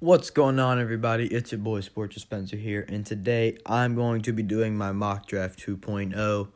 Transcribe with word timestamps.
What's 0.00 0.30
going 0.30 0.60
on, 0.60 0.80
everybody? 0.80 1.26
It's 1.26 1.50
your 1.50 1.58
boy 1.58 1.80
Sports 1.80 2.22
Spencer 2.22 2.56
here, 2.56 2.86
and 2.88 3.04
today 3.04 3.58
I'm 3.66 3.96
going 3.96 4.22
to 4.22 4.32
be 4.32 4.44
doing 4.44 4.76
my 4.76 4.92
mock 4.92 5.26
draft 5.26 5.58
2.0. 5.58 6.48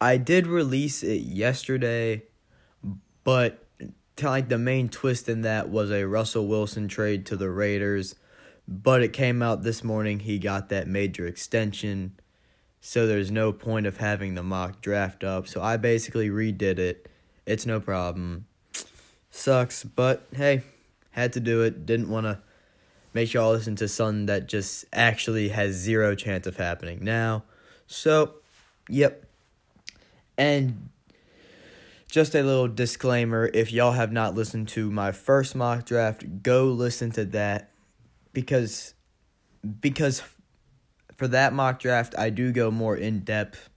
I 0.00 0.16
did 0.18 0.46
release 0.46 1.02
it 1.02 1.22
yesterday, 1.22 2.22
but 3.24 3.66
like 4.22 4.48
the 4.48 4.58
main 4.58 4.88
twist 4.88 5.28
in 5.28 5.40
that 5.40 5.68
was 5.68 5.90
a 5.90 6.04
Russell 6.04 6.46
Wilson 6.46 6.86
trade 6.86 7.26
to 7.26 7.36
the 7.36 7.50
Raiders, 7.50 8.14
but 8.68 9.02
it 9.02 9.12
came 9.12 9.42
out 9.42 9.64
this 9.64 9.82
morning 9.82 10.20
he 10.20 10.38
got 10.38 10.68
that 10.68 10.86
major 10.86 11.26
extension, 11.26 12.12
so 12.80 13.04
there's 13.04 13.32
no 13.32 13.52
point 13.52 13.86
of 13.86 13.96
having 13.96 14.36
the 14.36 14.44
mock 14.44 14.80
draft 14.80 15.24
up. 15.24 15.48
So 15.48 15.60
I 15.60 15.76
basically 15.76 16.30
redid 16.30 16.78
it. 16.78 17.08
It's 17.46 17.66
no 17.66 17.80
problem. 17.80 18.46
Sucks, 19.32 19.82
but 19.82 20.28
hey, 20.36 20.62
had 21.10 21.32
to 21.32 21.40
do 21.40 21.62
it. 21.62 21.84
Didn't 21.84 22.10
want 22.10 22.26
to 22.26 22.45
make 23.16 23.32
y'all 23.32 23.52
listen 23.52 23.74
to 23.74 23.88
something 23.88 24.26
that 24.26 24.46
just 24.46 24.84
actually 24.92 25.48
has 25.48 25.74
zero 25.74 26.14
chance 26.14 26.46
of 26.46 26.58
happening 26.58 26.98
now. 27.02 27.44
So, 27.86 28.34
yep. 28.90 29.24
And 30.36 30.90
just 32.10 32.34
a 32.34 32.42
little 32.42 32.68
disclaimer 32.68 33.50
if 33.54 33.72
y'all 33.72 33.92
have 33.92 34.12
not 34.12 34.34
listened 34.34 34.68
to 34.68 34.90
my 34.90 35.12
first 35.12 35.54
mock 35.56 35.86
draft, 35.86 36.42
go 36.42 36.66
listen 36.66 37.10
to 37.12 37.24
that 37.24 37.70
because 38.34 38.92
because 39.80 40.22
for 41.16 41.26
that 41.28 41.54
mock 41.54 41.78
draft, 41.80 42.14
I 42.18 42.28
do 42.28 42.52
go 42.52 42.70
more 42.70 42.98
in 42.98 43.20
depth 43.20 43.70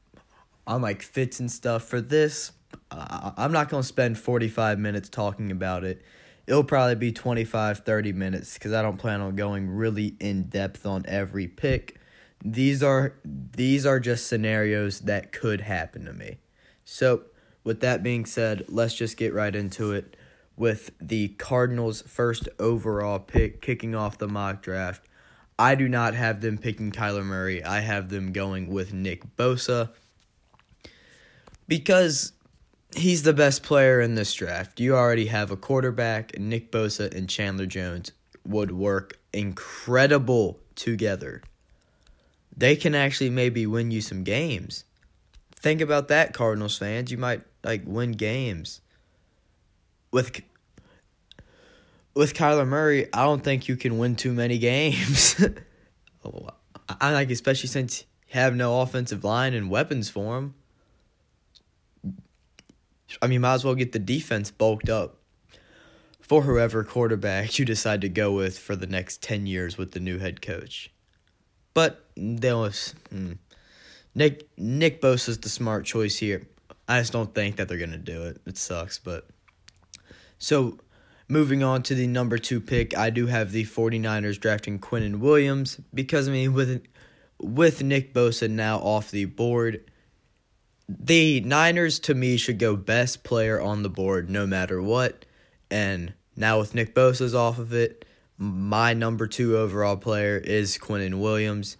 on 0.67 0.81
like 0.81 1.01
fits 1.01 1.39
and 1.39 1.49
stuff. 1.49 1.83
For 1.83 2.01
this, 2.01 2.51
I'm 2.91 3.53
not 3.53 3.69
going 3.69 3.83
to 3.83 3.87
spend 3.87 4.19
45 4.19 4.79
minutes 4.79 5.07
talking 5.07 5.49
about 5.49 5.85
it. 5.85 6.01
It'll 6.49 6.63
probably 6.63 6.95
be 6.95 7.11
25 7.11 7.79
30 7.85 8.11
minutes 8.11 8.57
cuz 8.57 8.73
I 8.73 8.81
don't 8.81 8.97
plan 8.97 9.21
on 9.21 9.35
going 9.35 9.69
really 9.69 10.15
in 10.19 10.45
depth 10.49 10.83
on 10.83 11.05
every 11.07 11.47
pick. 11.47 11.99
These 12.43 12.81
are 12.81 13.13
these 13.23 13.85
are 13.85 13.99
just 13.99 14.25
scenarios 14.25 15.01
that 15.01 15.31
could 15.31 15.61
happen 15.61 16.05
to 16.05 16.13
me. 16.13 16.39
So, 16.83 17.25
with 17.63 17.81
that 17.81 18.01
being 18.01 18.25
said, 18.25 18.65
let's 18.67 18.95
just 18.95 19.15
get 19.15 19.31
right 19.31 19.55
into 19.55 19.91
it 19.91 20.17
with 20.57 20.89
the 20.99 21.27
Cardinals' 21.27 22.01
first 22.01 22.49
overall 22.57 23.19
pick 23.19 23.61
kicking 23.61 23.93
off 23.93 24.17
the 24.17 24.27
mock 24.27 24.63
draft. 24.63 25.03
I 25.59 25.75
do 25.75 25.87
not 25.87 26.15
have 26.15 26.41
them 26.41 26.57
picking 26.57 26.91
Kyler 26.91 27.23
Murray. 27.23 27.63
I 27.63 27.81
have 27.81 28.09
them 28.09 28.31
going 28.31 28.69
with 28.69 28.91
Nick 28.91 29.37
Bosa 29.37 29.91
because 31.67 32.31
he's 32.95 33.23
the 33.23 33.33
best 33.33 33.63
player 33.63 34.01
in 34.01 34.15
this 34.15 34.33
draft. 34.33 34.79
You 34.79 34.95
already 34.95 35.27
have 35.27 35.51
a 35.51 35.57
quarterback, 35.57 36.37
Nick 36.37 36.71
Bosa 36.71 37.13
and 37.13 37.29
Chandler 37.29 37.65
Jones 37.65 38.11
would 38.45 38.71
work 38.71 39.19
incredible 39.33 40.59
together. 40.75 41.41
They 42.55 42.75
can 42.75 42.95
actually 42.95 43.29
maybe 43.29 43.65
win 43.65 43.91
you 43.91 44.01
some 44.01 44.23
games. 44.23 44.83
Think 45.55 45.81
about 45.81 46.07
that, 46.07 46.33
Cardinals 46.33 46.77
fans. 46.77 47.11
You 47.11 47.17
might 47.17 47.41
like 47.63 47.83
win 47.85 48.13
games. 48.13 48.81
With 50.11 50.41
with 52.15 52.33
Kyler 52.33 52.67
Murray, 52.67 53.07
I 53.13 53.23
don't 53.23 53.43
think 53.43 53.67
you 53.67 53.75
can 53.75 53.97
win 53.97 54.15
too 54.15 54.33
many 54.33 54.57
games. 54.57 55.43
Oh, 56.25 56.49
I 56.99 57.13
like 57.13 57.31
especially 57.31 57.69
since 57.69 58.01
you 58.27 58.33
have 58.33 58.53
no 58.53 58.81
offensive 58.81 59.23
line 59.23 59.53
and 59.53 59.69
weapons 59.69 60.09
for 60.09 60.37
him. 60.37 60.53
I 63.21 63.27
mean, 63.27 63.41
might 63.41 63.55
as 63.55 63.65
well 63.65 63.75
get 63.75 63.91
the 63.91 63.99
defense 63.99 64.51
bulked 64.51 64.89
up 64.89 65.17
for 66.19 66.43
whoever 66.43 66.83
quarterback 66.83 67.57
you 67.59 67.65
decide 67.65 68.01
to 68.01 68.09
go 68.09 68.31
with 68.31 68.57
for 68.57 68.75
the 68.75 68.87
next 68.87 69.21
10 69.23 69.47
years 69.47 69.77
with 69.77 69.91
the 69.91 69.99
new 69.99 70.19
head 70.19 70.41
coach. 70.41 70.91
But 71.73 72.05
there 72.15 72.57
was 72.57 72.93
hmm. 73.09 73.33
Nick 74.15 74.47
Nick 74.57 75.01
Bosa's 75.01 75.37
the 75.37 75.49
smart 75.49 75.85
choice 75.85 76.17
here. 76.17 76.47
I 76.87 76.99
just 76.99 77.13
don't 77.13 77.33
think 77.33 77.57
that 77.57 77.67
they're 77.67 77.77
going 77.77 77.91
to 77.91 77.97
do 77.97 78.23
it. 78.23 78.41
It 78.45 78.57
sucks, 78.57 78.97
but 78.97 79.27
so 80.39 80.79
moving 81.27 81.61
on 81.61 81.83
to 81.83 81.95
the 81.95 82.07
number 82.07 82.37
2 82.39 82.59
pick, 82.59 82.97
I 82.97 83.11
do 83.11 83.27
have 83.27 83.51
the 83.51 83.65
49ers 83.65 84.39
drafting 84.39 84.79
Quinnen 84.79 85.19
Williams 85.19 85.79
because 85.93 86.27
I 86.27 86.31
mean 86.31 86.53
with 86.53 86.85
with 87.39 87.83
Nick 87.83 88.13
Bosa 88.13 88.49
now 88.49 88.79
off 88.79 89.11
the 89.11 89.25
board, 89.25 89.88
the 90.89 91.39
Niners 91.41 91.99
to 91.99 92.15
me 92.15 92.35
should 92.37 92.57
go 92.57 92.75
best 92.75 93.23
player 93.23 93.61
on 93.61 93.83
the 93.83 93.89
board 93.89 94.27
no 94.29 94.47
matter 94.47 94.81
what. 94.81 95.23
And 95.69 96.13
now 96.35 96.59
with 96.59 96.73
Nick 96.73 96.95
Bosa's 96.95 97.35
off 97.35 97.59
of 97.59 97.73
it, 97.73 98.05
my 98.37 98.93
number 98.93 99.27
two 99.27 99.55
overall 99.55 99.97
player 99.97 100.37
is 100.37 100.79
Quinnen 100.79 101.19
Williams. 101.19 101.77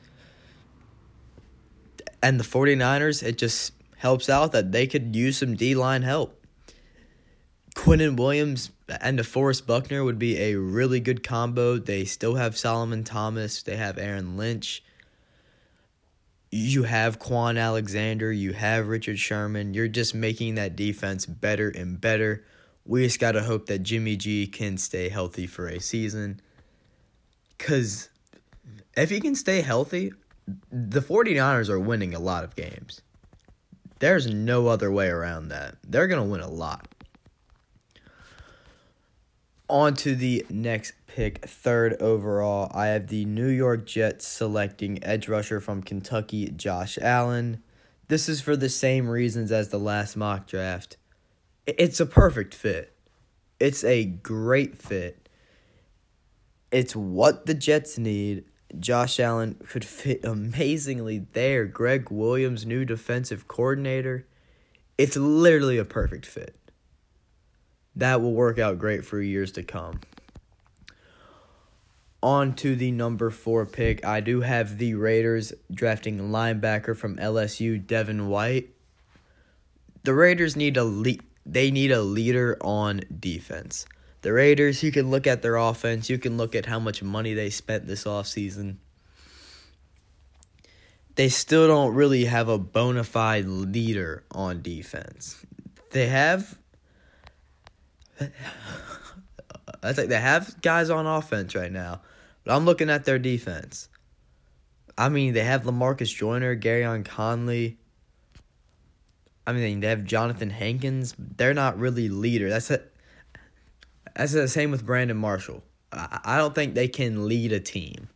And 2.22 2.40
the 2.40 2.44
49ers, 2.44 3.24
it 3.24 3.40
just 3.40 3.74
helps 3.98 4.30
out 4.30 4.52
that 4.52 4.72
they 4.72 4.86
could 4.86 5.16
use 5.16 5.38
some 5.38 5.56
D 5.56 5.74
line 5.74 6.04
help. 6.04 6.36
Quinnen 7.76 8.16
Williams 8.16 8.72
and 9.02 9.18
DeForest 9.18 9.66
Buckner 9.66 10.04
would 10.04 10.20
be 10.20 10.38
a 10.38 10.56
really 10.56 11.00
good 11.00 11.24
combo. 11.24 11.78
They 11.78 12.06
still 12.06 12.36
have 12.36 12.58
Solomon 12.58 13.04
Thomas, 13.04 13.64
they 13.64 13.78
have 13.78 13.98
Aaron 13.98 14.38
Lynch 14.38 14.84
you 16.52 16.84
have 16.84 17.20
Kwon 17.20 17.60
Alexander, 17.60 18.32
you 18.32 18.54
have 18.54 18.88
Richard 18.88 19.20
Sherman. 19.20 19.74
You're 19.74 19.88
just 19.88 20.16
making 20.16 20.56
that 20.56 20.76
defense 20.76 21.26
better 21.26 21.70
and 21.70 22.00
better. 22.00 22.46
We 22.86 23.06
just 23.06 23.20
got 23.20 23.34
to 23.34 23.44
hope 23.44 23.68
that 23.68 23.80
Jimmy 23.80 24.16
G 24.16 24.48
can 24.48 24.78
stay 24.78 25.10
healthy 25.10 25.46
for 25.46 25.68
a 25.68 25.80
season. 25.80 26.42
Because 27.58 28.10
if 28.98 29.10
he 29.10 29.20
can 29.20 29.36
stay 29.36 29.62
healthy, 29.62 30.12
the 30.72 31.02
49ers 31.02 31.70
are 31.70 31.80
winning 31.80 32.16
a 32.16 32.20
lot 32.20 32.44
of 32.44 32.56
games. 32.56 33.02
There's 34.00 34.28
no 34.28 34.68
other 34.68 34.92
way 34.92 35.10
around 35.10 35.50
that. 35.50 35.76
They're 35.84 36.08
going 36.08 36.24
to 36.24 36.30
win 36.30 36.42
a 36.42 36.50
lot. 36.50 36.88
On 39.70 39.94
to 39.98 40.16
the 40.16 40.44
next 40.50 40.94
pick, 41.06 41.46
third 41.46 42.02
overall. 42.02 42.72
I 42.74 42.88
have 42.88 43.06
the 43.06 43.24
New 43.26 43.50
York 43.50 43.86
Jets 43.86 44.28
selecting 44.28 45.04
edge 45.04 45.30
rusher 45.30 45.60
from 45.60 45.84
Kentucky, 45.84 46.50
Josh 46.50 46.98
Allen. 47.00 47.62
This 48.08 48.28
is 48.28 48.42
for 48.42 48.56
the 48.56 48.68
same 48.68 49.08
reasons 49.08 49.52
as 49.52 49.70
the 49.70 49.78
last 49.78 50.18
mock 50.18 50.48
draft. 50.48 50.98
It's 51.68 52.00
a 52.00 52.08
perfect 52.08 52.56
fit. 52.56 52.96
It's 53.60 53.84
a 53.84 54.06
great 54.06 54.76
fit. 54.76 55.30
It's 56.72 56.96
what 56.96 57.46
the 57.46 57.54
Jets 57.54 58.00
need. 58.00 58.46
Josh 58.80 59.20
Allen 59.20 59.56
could 59.70 59.86
fit 60.00 60.26
amazingly 60.26 61.28
there. 61.34 61.66
Greg 61.66 62.10
Williams, 62.10 62.66
new 62.66 62.86
defensive 62.86 63.48
coordinator. 63.48 64.26
It's 64.98 65.16
literally 65.16 65.78
a 65.78 65.86
perfect 65.86 66.26
fit 66.26 66.56
that 68.00 68.22
will 68.22 68.34
work 68.34 68.60
out 68.60 68.80
great 68.80 69.06
for 69.06 69.22
years 69.22 69.52
to 69.54 69.64
come. 69.64 70.00
On 72.22 72.54
to 72.56 72.76
the 72.76 72.92
number 72.92 73.30
four 73.30 73.66
pick. 73.66 74.06
I 74.06 74.20
do 74.20 74.42
have 74.42 74.78
the 74.78 74.96
Raiders 74.96 75.54
drafting 75.72 76.20
linebacker 76.32 76.96
from 76.96 77.18
LSU, 77.18 77.86
Devin 77.86 78.28
White. 78.28 78.70
The 80.04 80.14
Raiders 80.14 80.56
need 80.56 80.76
a 80.76 80.84
le- 80.84 81.24
they 81.46 81.72
need 81.72 81.92
a 81.92 82.02
leader 82.02 82.58
on 82.62 83.02
defense. 83.20 83.86
The 84.22 84.34
Raiders, 84.34 84.84
you 84.84 84.92
can 84.92 85.10
look 85.10 85.28
at 85.28 85.42
their 85.42 85.56
offense, 85.56 86.10
you 86.10 86.18
can 86.18 86.38
look 86.38 86.56
at 86.56 86.66
how 86.66 86.80
much 86.80 87.02
money 87.02 87.34
they 87.34 87.50
spent 87.50 87.88
this 87.88 88.04
offseason. 88.04 88.78
They 91.16 91.30
still 91.30 91.68
don't 91.68 91.96
really 91.96 92.26
have 92.26 92.48
a 92.48 92.58
bona 92.58 93.04
fide 93.04 93.46
leader 93.46 94.24
on 94.32 94.62
defense. 94.62 95.46
They 95.92 96.08
have 96.08 96.58
I 99.84 99.94
think 99.94 100.10
they 100.10 100.20
have 100.20 100.62
guys 100.62 100.90
on 100.90 101.06
offense 101.06 101.56
right 101.56 101.72
now, 101.72 102.02
but 102.44 102.56
I'm 102.56 102.66
looking 102.66 102.90
at 102.90 103.06
their 103.06 103.20
defense. 103.20 103.88
I 104.98 105.10
mean, 105.10 105.34
they 105.34 105.44
have 105.44 105.64
Lamarcus 105.64 106.14
Joyner, 106.14 106.56
Gareon 106.56 107.06
Conley. 107.06 107.78
I 109.48 109.54
mean, 109.54 109.80
they 109.80 109.88
have 109.88 110.04
Jonathan 110.04 110.50
Hankins. 110.50 111.16
They're 111.18 111.54
not 111.54 111.80
really 111.80 112.10
leader. 112.10 112.50
That's 112.50 112.70
it. 112.70 112.94
That's 114.16 114.34
the 114.34 114.48
same 114.48 114.72
with 114.72 114.86
Brandon 114.86 115.18
Marshall. 115.18 115.64
I, 115.92 116.20
I 116.26 116.38
don't 116.38 116.54
think 116.54 116.76
they 116.76 116.90
can 116.90 117.28
lead 117.28 117.54
a 117.54 117.60
team. 117.60 118.10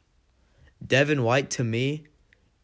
Devin 0.86 1.24
White 1.24 1.50
to 1.52 1.64
me 1.64 2.06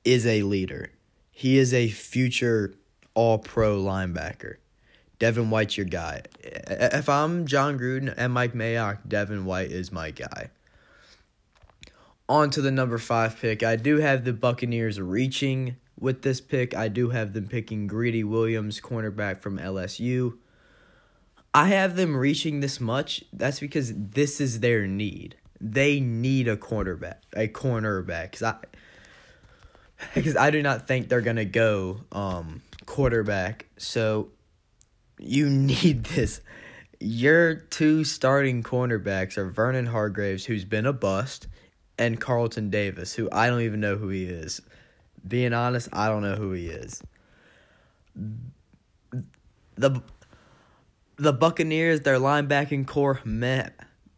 is 0.03 0.25
a 0.25 0.43
leader. 0.43 0.91
He 1.31 1.57
is 1.57 1.73
a 1.73 1.87
future 1.87 2.73
all 3.13 3.37
pro 3.37 3.77
linebacker. 3.77 4.57
Devin 5.19 5.49
White's 5.49 5.77
your 5.77 5.85
guy. 5.85 6.23
If 6.41 7.09
I'm 7.09 7.45
Jon 7.45 7.77
Gruden 7.77 8.13
and 8.15 8.33
Mike 8.33 8.53
Mayock, 8.53 8.99
Devin 9.07 9.45
White 9.45 9.71
is 9.71 9.91
my 9.91 10.11
guy. 10.11 10.49
On 12.27 12.49
to 12.51 12.61
the 12.61 12.71
number 12.71 12.97
five 12.97 13.37
pick. 13.37 13.61
I 13.61 13.75
do 13.75 13.97
have 13.97 14.23
the 14.23 14.33
Buccaneers 14.33 14.99
reaching 14.99 15.75
with 15.99 16.21
this 16.21 16.39
pick. 16.39 16.73
I 16.75 16.87
do 16.87 17.09
have 17.09 17.33
them 17.33 17.47
picking 17.47 17.85
Greedy 17.87 18.23
Williams, 18.23 18.79
cornerback 18.79 19.41
from 19.41 19.57
LSU. 19.59 20.37
I 21.53 21.67
have 21.67 21.95
them 21.95 22.15
reaching 22.15 22.59
this 22.59 22.79
much. 22.79 23.23
That's 23.33 23.59
because 23.59 23.91
this 23.95 24.39
is 24.39 24.59
their 24.61 24.87
need. 24.87 25.35
they 25.61 25.99
need 25.99 26.47
a 26.47 26.55
cornerback, 26.55 27.17
a 27.35 27.47
cornerback, 27.47 28.31
because 28.31 28.43
I, 28.43 28.55
because 30.15 30.35
I 30.37 30.51
do 30.51 30.61
not 30.61 30.87
think 30.87 31.09
they're 31.09 31.21
gonna 31.21 31.45
go 31.45 32.01
um 32.11 32.61
quarterback. 32.85 33.65
So 33.77 34.29
you 35.19 35.49
need 35.49 36.05
this. 36.05 36.41
Your 36.99 37.55
two 37.55 38.03
starting 38.03 38.63
cornerbacks 38.63 39.37
are 39.37 39.49
Vernon 39.49 39.85
Hargreaves, 39.85 40.45
who's 40.45 40.65
been 40.65 40.85
a 40.85 40.93
bust, 40.93 41.47
and 41.97 42.19
Carlton 42.19 42.69
Davis, 42.69 43.13
who 43.13 43.29
I 43.31 43.47
don't 43.49 43.61
even 43.61 43.79
know 43.79 43.95
who 43.95 44.09
he 44.09 44.25
is. 44.25 44.61
Being 45.25 45.53
honest, 45.53 45.89
I 45.93 46.07
don't 46.07 46.23
know 46.23 46.35
who 46.35 46.53
he 46.53 46.67
is. 46.67 47.01
The 49.75 50.01
the 51.17 51.33
Buccaneers, 51.33 52.01
their 52.01 52.17
linebacking 52.17 52.87
core, 52.87 53.19
meh. 53.25 53.69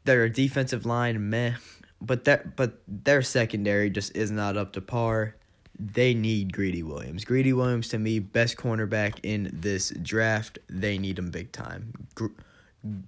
Their 0.05 0.29
defensive 0.29 0.85
line, 0.85 1.29
meh. 1.29 1.53
But 1.99 2.25
that 2.25 2.55
but 2.55 2.81
their 2.87 3.21
secondary 3.21 3.89
just 3.89 4.15
is 4.15 4.31
not 4.31 4.57
up 4.57 4.73
to 4.73 4.81
par. 4.81 5.35
They 5.83 6.13
need 6.13 6.53
Greedy 6.53 6.83
Williams. 6.83 7.25
Greedy 7.25 7.53
Williams 7.53 7.87
to 7.87 7.97
me, 7.97 8.19
best 8.19 8.55
cornerback 8.55 9.19
in 9.23 9.49
this 9.51 9.89
draft. 9.89 10.59
They 10.69 10.99
need 10.99 11.17
him 11.17 11.31
big 11.31 11.51
time. 11.51 12.07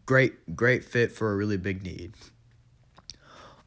Great, 0.07 0.55
great 0.55 0.83
fit 0.83 1.11
for 1.11 1.31
a 1.31 1.35
really 1.35 1.57
big 1.57 1.83
need. 1.83 2.13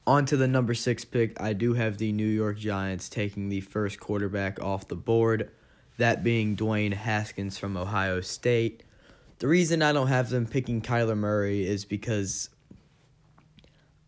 On 0.09 0.27
to 0.27 0.37
the 0.37 0.49
number 0.49 0.75
six 0.75 1.05
pick. 1.05 1.41
I 1.41 1.53
do 1.53 1.75
have 1.75 1.99
the 1.99 2.11
New 2.11 2.27
York 2.27 2.59
Giants 2.59 3.09
taking 3.09 3.49
the 3.49 3.61
first 3.61 4.01
quarterback 4.01 4.61
off 4.61 4.89
the 4.89 4.97
board, 4.97 5.53
that 5.99 6.25
being 6.25 6.57
Dwayne 6.57 6.93
Haskins 6.93 7.57
from 7.59 7.77
Ohio 7.77 8.21
State. 8.21 8.83
The 9.39 9.47
reason 9.47 9.83
I 9.83 9.93
don't 9.93 10.09
have 10.09 10.31
them 10.31 10.47
picking 10.47 10.83
Kyler 10.83 11.17
Murray 11.17 11.65
is 11.65 11.85
because 11.85 12.51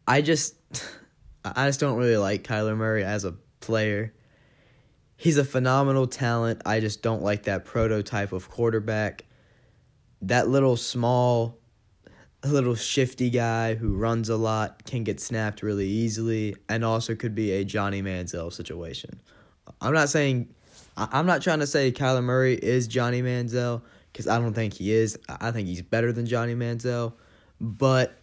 I 0.09 0.23
just 0.23 0.57
I 1.45 1.69
just 1.69 1.79
don't 1.79 1.99
really 1.99 2.17
like 2.17 2.43
Kyler 2.43 2.77
Murray 2.77 3.05
as 3.05 3.25
a 3.25 3.37
player. 3.61 4.13
He's 5.21 5.37
a 5.37 5.45
phenomenal 5.45 6.07
talent. 6.07 6.63
I 6.65 6.79
just 6.79 7.03
don't 7.03 7.23
like 7.23 7.43
that 7.43 7.65
prototype 7.65 8.33
of 8.33 8.49
quarterback. 8.49 9.25
That 10.23 10.49
little 10.49 10.77
small 10.77 11.59
little 12.45 12.77
shifty 12.77 13.29
guy 13.29 13.75
who 13.75 13.97
runs 13.97 14.29
a 14.29 14.37
lot, 14.37 14.85
can 14.85 15.03
get 15.03 15.19
snapped 15.21 15.61
really 15.61 15.89
easily, 15.89 16.55
and 16.69 16.85
also 16.85 17.17
could 17.17 17.35
be 17.35 17.51
a 17.51 17.65
Johnny 17.65 18.01
Manziel 18.01 18.53
situation. 18.53 19.19
I'm 19.81 19.93
not 19.93 20.09
saying, 20.09 20.55
I'm 20.97 21.27
not 21.27 21.43
trying 21.43 21.59
to 21.59 21.67
say 21.67 21.91
Kyler 21.91 22.23
Murray 22.23 22.55
is 22.55 22.87
Johnny 22.87 23.21
Manziel 23.21 23.83
because 24.13 24.29
I 24.29 24.39
don't 24.39 24.55
think 24.55 24.75
he 24.75 24.93
is. 24.93 25.19
I 25.29 25.51
think 25.51 25.67
he's 25.67 25.83
better 25.83 26.13
than 26.13 26.27
Johnny 26.27 26.55
Manziel, 26.55 27.15
but 27.61 28.17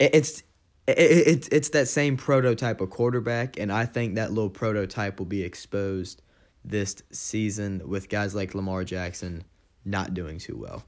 it's 0.00 0.42
it's 0.86 1.48
it's 1.48 1.70
that 1.70 1.88
same 1.88 2.16
prototype 2.16 2.80
of 2.80 2.90
quarterback, 2.90 3.58
and 3.58 3.72
I 3.72 3.86
think 3.86 4.14
that 4.14 4.32
little 4.32 4.50
prototype 4.50 5.18
will 5.18 5.26
be 5.26 5.42
exposed 5.42 6.22
this 6.64 6.96
season 7.10 7.82
with 7.86 8.08
guys 8.08 8.34
like 8.34 8.54
Lamar 8.54 8.84
Jackson 8.84 9.44
not 9.84 10.14
doing 10.14 10.38
too 10.38 10.56
well. 10.56 10.84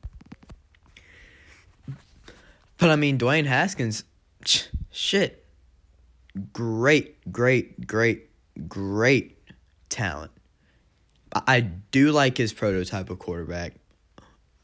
But 2.78 2.90
I 2.90 2.96
mean, 2.96 3.18
Dwayne 3.18 3.46
Haskins, 3.46 4.04
shit, 4.90 5.46
great, 6.52 7.30
great, 7.30 7.86
great, 7.86 8.28
great 8.68 9.38
talent. 9.88 10.32
I 11.46 11.60
do 11.60 12.10
like 12.10 12.36
his 12.36 12.52
prototype 12.52 13.08
of 13.08 13.18
quarterback. 13.18 13.74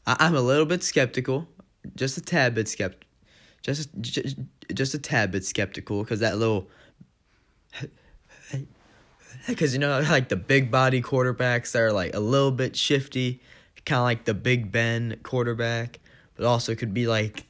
I'm 0.05 0.35
a 0.35 0.41
little 0.41 0.65
bit 0.65 0.83
skeptical, 0.83 1.47
just 1.95 2.17
a 2.17 2.21
tad 2.21 2.55
bit 2.55 2.67
skeptical, 2.67 3.07
just 3.61 3.89
just, 4.01 4.35
just 4.73 4.93
a 4.93 4.99
tad 4.99 5.31
bit 5.31 5.45
skeptical 5.45 6.03
because 6.03 6.19
that 6.19 6.37
little, 6.37 6.69
because 9.47 9.73
you 9.73 9.79
know 9.79 9.99
like 10.01 10.29
the 10.29 10.35
big 10.35 10.71
body 10.71 11.01
quarterbacks 11.01 11.75
are 11.75 11.91
like 11.91 12.13
a 12.15 12.19
little 12.19 12.51
bit 12.51 12.75
shifty, 12.75 13.41
kind 13.85 13.99
of 13.99 14.03
like 14.03 14.25
the 14.25 14.33
Big 14.33 14.71
Ben 14.71 15.19
quarterback, 15.23 15.99
but 16.35 16.45
also 16.45 16.75
could 16.75 16.93
be 16.93 17.07
like 17.07 17.45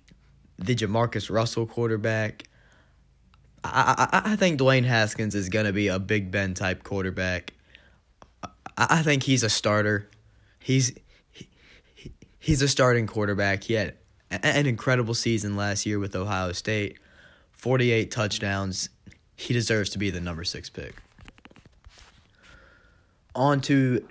the 0.58 0.76
Jamarcus 0.76 1.30
Russell 1.30 1.66
quarterback. 1.66 2.44
I, 3.64 4.22
I 4.24 4.34
I 4.34 4.36
think 4.36 4.60
Dwayne 4.60 4.86
Haskins 4.86 5.36
is 5.36 5.50
gonna 5.50 5.74
be 5.74 5.88
a 5.88 6.00
Big 6.00 6.32
Ben 6.32 6.54
type 6.54 6.84
quarterback. 6.84 7.54
I, 8.44 8.50
I 8.78 9.04
think 9.04 9.24
he's 9.24 9.44
a 9.44 9.50
starter. 9.50 10.10
He's 10.60 10.94
he, 11.32 11.50
he's 12.40 12.62
a 12.62 12.68
starting 12.68 13.06
quarterback. 13.06 13.64
He 13.66 13.74
had 13.74 13.96
an 14.32 14.66
incredible 14.66 15.14
season 15.14 15.56
last 15.56 15.86
year 15.86 16.00
with 16.00 16.16
Ohio 16.16 16.52
State, 16.52 16.98
forty 17.60 17.92
eight 17.92 18.10
touchdowns. 18.10 18.90
He 19.36 19.54
deserves 19.54 19.90
to 19.92 20.00
be 20.00 20.10
the 20.10 20.22
number 20.22 20.44
six 20.44 20.70
pick. 20.70 20.96
On 23.36 23.62
to 23.62 24.08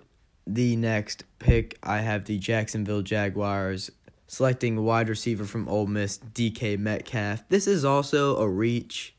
the 0.47 0.77
next 0.77 1.25
pick, 1.39 1.77
I 1.83 2.01
have 2.01 2.27
the 2.27 2.39
Jacksonville 2.39 3.03
Jaguars 3.03 3.91
selecting 4.27 4.85
wide 4.85 5.09
receiver 5.09 5.45
from 5.45 5.69
Ole 5.69 5.87
Miss, 5.87 6.19
DK 6.19 6.79
Metcalf. 6.79 7.49
This 7.49 7.67
is 7.67 7.85
also 7.85 8.37
a 8.37 8.49
reach 8.49 9.15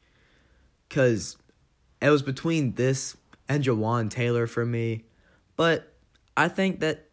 because 0.87 1.35
it 2.01 2.09
was 2.09 2.21
between 2.21 2.73
this 2.73 3.17
and 3.47 3.63
Jawaan 3.63 4.09
Taylor 4.09 4.45
for 4.47 4.65
me, 4.65 5.05
but 5.55 5.91
I 6.37 6.47
think 6.47 6.79
that 6.81 7.09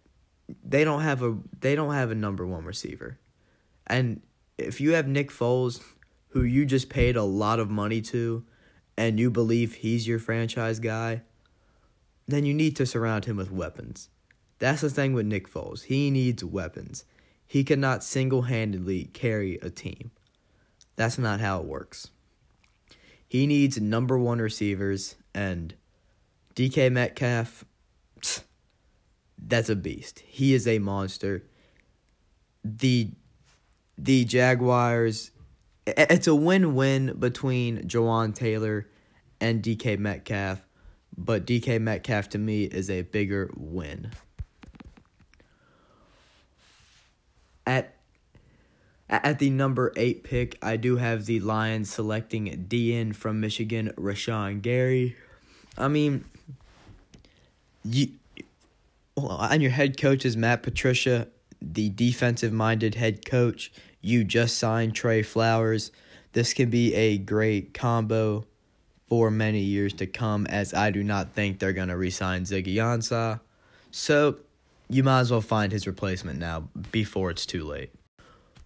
they 0.64 0.84
don't 0.84 1.00
have 1.00 1.22
a 1.22 1.36
they 1.60 1.74
don't 1.74 1.94
have 1.94 2.10
a 2.10 2.14
number 2.14 2.46
one 2.46 2.64
receiver, 2.64 3.18
and 3.86 4.20
if 4.58 4.80
you 4.80 4.92
have 4.92 5.08
Nick 5.08 5.30
Foles, 5.30 5.82
who 6.28 6.42
you 6.42 6.66
just 6.66 6.88
paid 6.88 7.16
a 7.16 7.22
lot 7.22 7.58
of 7.58 7.70
money 7.70 8.00
to, 8.02 8.44
and 8.96 9.18
you 9.18 9.30
believe 9.30 9.74
he's 9.74 10.06
your 10.08 10.18
franchise 10.18 10.80
guy, 10.80 11.22
then 12.26 12.44
you 12.44 12.54
need 12.54 12.76
to 12.76 12.86
surround 12.86 13.24
him 13.24 13.36
with 13.36 13.50
weapons. 13.50 14.08
That's 14.58 14.80
the 14.80 14.90
thing 14.90 15.12
with 15.12 15.26
Nick 15.26 15.50
Foles. 15.50 15.84
He 15.84 16.10
needs 16.10 16.42
weapons. 16.42 17.04
He 17.46 17.62
cannot 17.62 18.02
single 18.02 18.42
handedly 18.42 19.04
carry 19.12 19.56
a 19.56 19.70
team. 19.70 20.10
That's 20.96 21.18
not 21.18 21.40
how 21.40 21.60
it 21.60 21.66
works. 21.66 22.08
He 23.28 23.46
needs 23.46 23.80
number 23.80 24.18
one 24.18 24.38
receivers, 24.38 25.16
and 25.34 25.74
DK 26.54 26.90
Metcalf, 26.90 27.64
that's 29.38 29.68
a 29.68 29.76
beast. 29.76 30.20
He 30.26 30.54
is 30.54 30.66
a 30.66 30.78
monster. 30.78 31.44
The 32.64 33.10
the 33.98 34.24
Jaguars, 34.24 35.30
it's 35.86 36.26
a 36.26 36.34
win 36.34 36.74
win 36.74 37.14
between 37.18 37.82
Jawaan 37.88 38.34
Taylor 38.34 38.88
and 39.40 39.62
DK 39.62 39.98
Metcalf, 39.98 40.66
but 41.16 41.46
DK 41.46 41.80
Metcalf 41.80 42.28
to 42.30 42.38
me 42.38 42.64
is 42.64 42.90
a 42.90 43.02
bigger 43.02 43.50
win. 43.56 44.10
At 47.66 47.94
at 49.08 49.38
the 49.38 49.50
number 49.50 49.92
eight 49.96 50.24
pick, 50.24 50.58
I 50.60 50.76
do 50.76 50.96
have 50.96 51.26
the 51.26 51.38
Lions 51.38 51.92
selecting 51.92 52.66
DN 52.68 53.14
from 53.14 53.40
Michigan, 53.40 53.92
Rashan 53.96 54.62
Gary. 54.62 55.16
I 55.78 55.86
mean, 55.86 56.24
you, 57.84 58.08
and 59.16 59.62
your 59.62 59.70
head 59.70 60.00
coach 60.00 60.24
is 60.24 60.36
Matt 60.36 60.64
Patricia, 60.64 61.28
the 61.62 61.88
defensive 61.90 62.52
minded 62.52 62.96
head 62.96 63.24
coach. 63.24 63.72
You 64.06 64.22
just 64.22 64.58
signed 64.58 64.94
Trey 64.94 65.22
Flowers. 65.22 65.90
This 66.32 66.54
could 66.54 66.70
be 66.70 66.94
a 66.94 67.18
great 67.18 67.74
combo 67.74 68.46
for 69.08 69.32
many 69.32 69.58
years 69.58 69.92
to 69.94 70.06
come, 70.06 70.46
as 70.46 70.72
I 70.72 70.92
do 70.92 71.02
not 71.02 71.32
think 71.32 71.58
they're 71.58 71.72
going 71.72 71.88
to 71.88 71.96
re 71.96 72.10
sign 72.10 72.44
Ziggy 72.44 72.76
Ansah. 72.76 73.40
So 73.90 74.36
you 74.88 75.02
might 75.02 75.22
as 75.22 75.32
well 75.32 75.40
find 75.40 75.72
his 75.72 75.88
replacement 75.88 76.38
now 76.38 76.68
before 76.92 77.32
it's 77.32 77.46
too 77.46 77.64
late. 77.64 77.90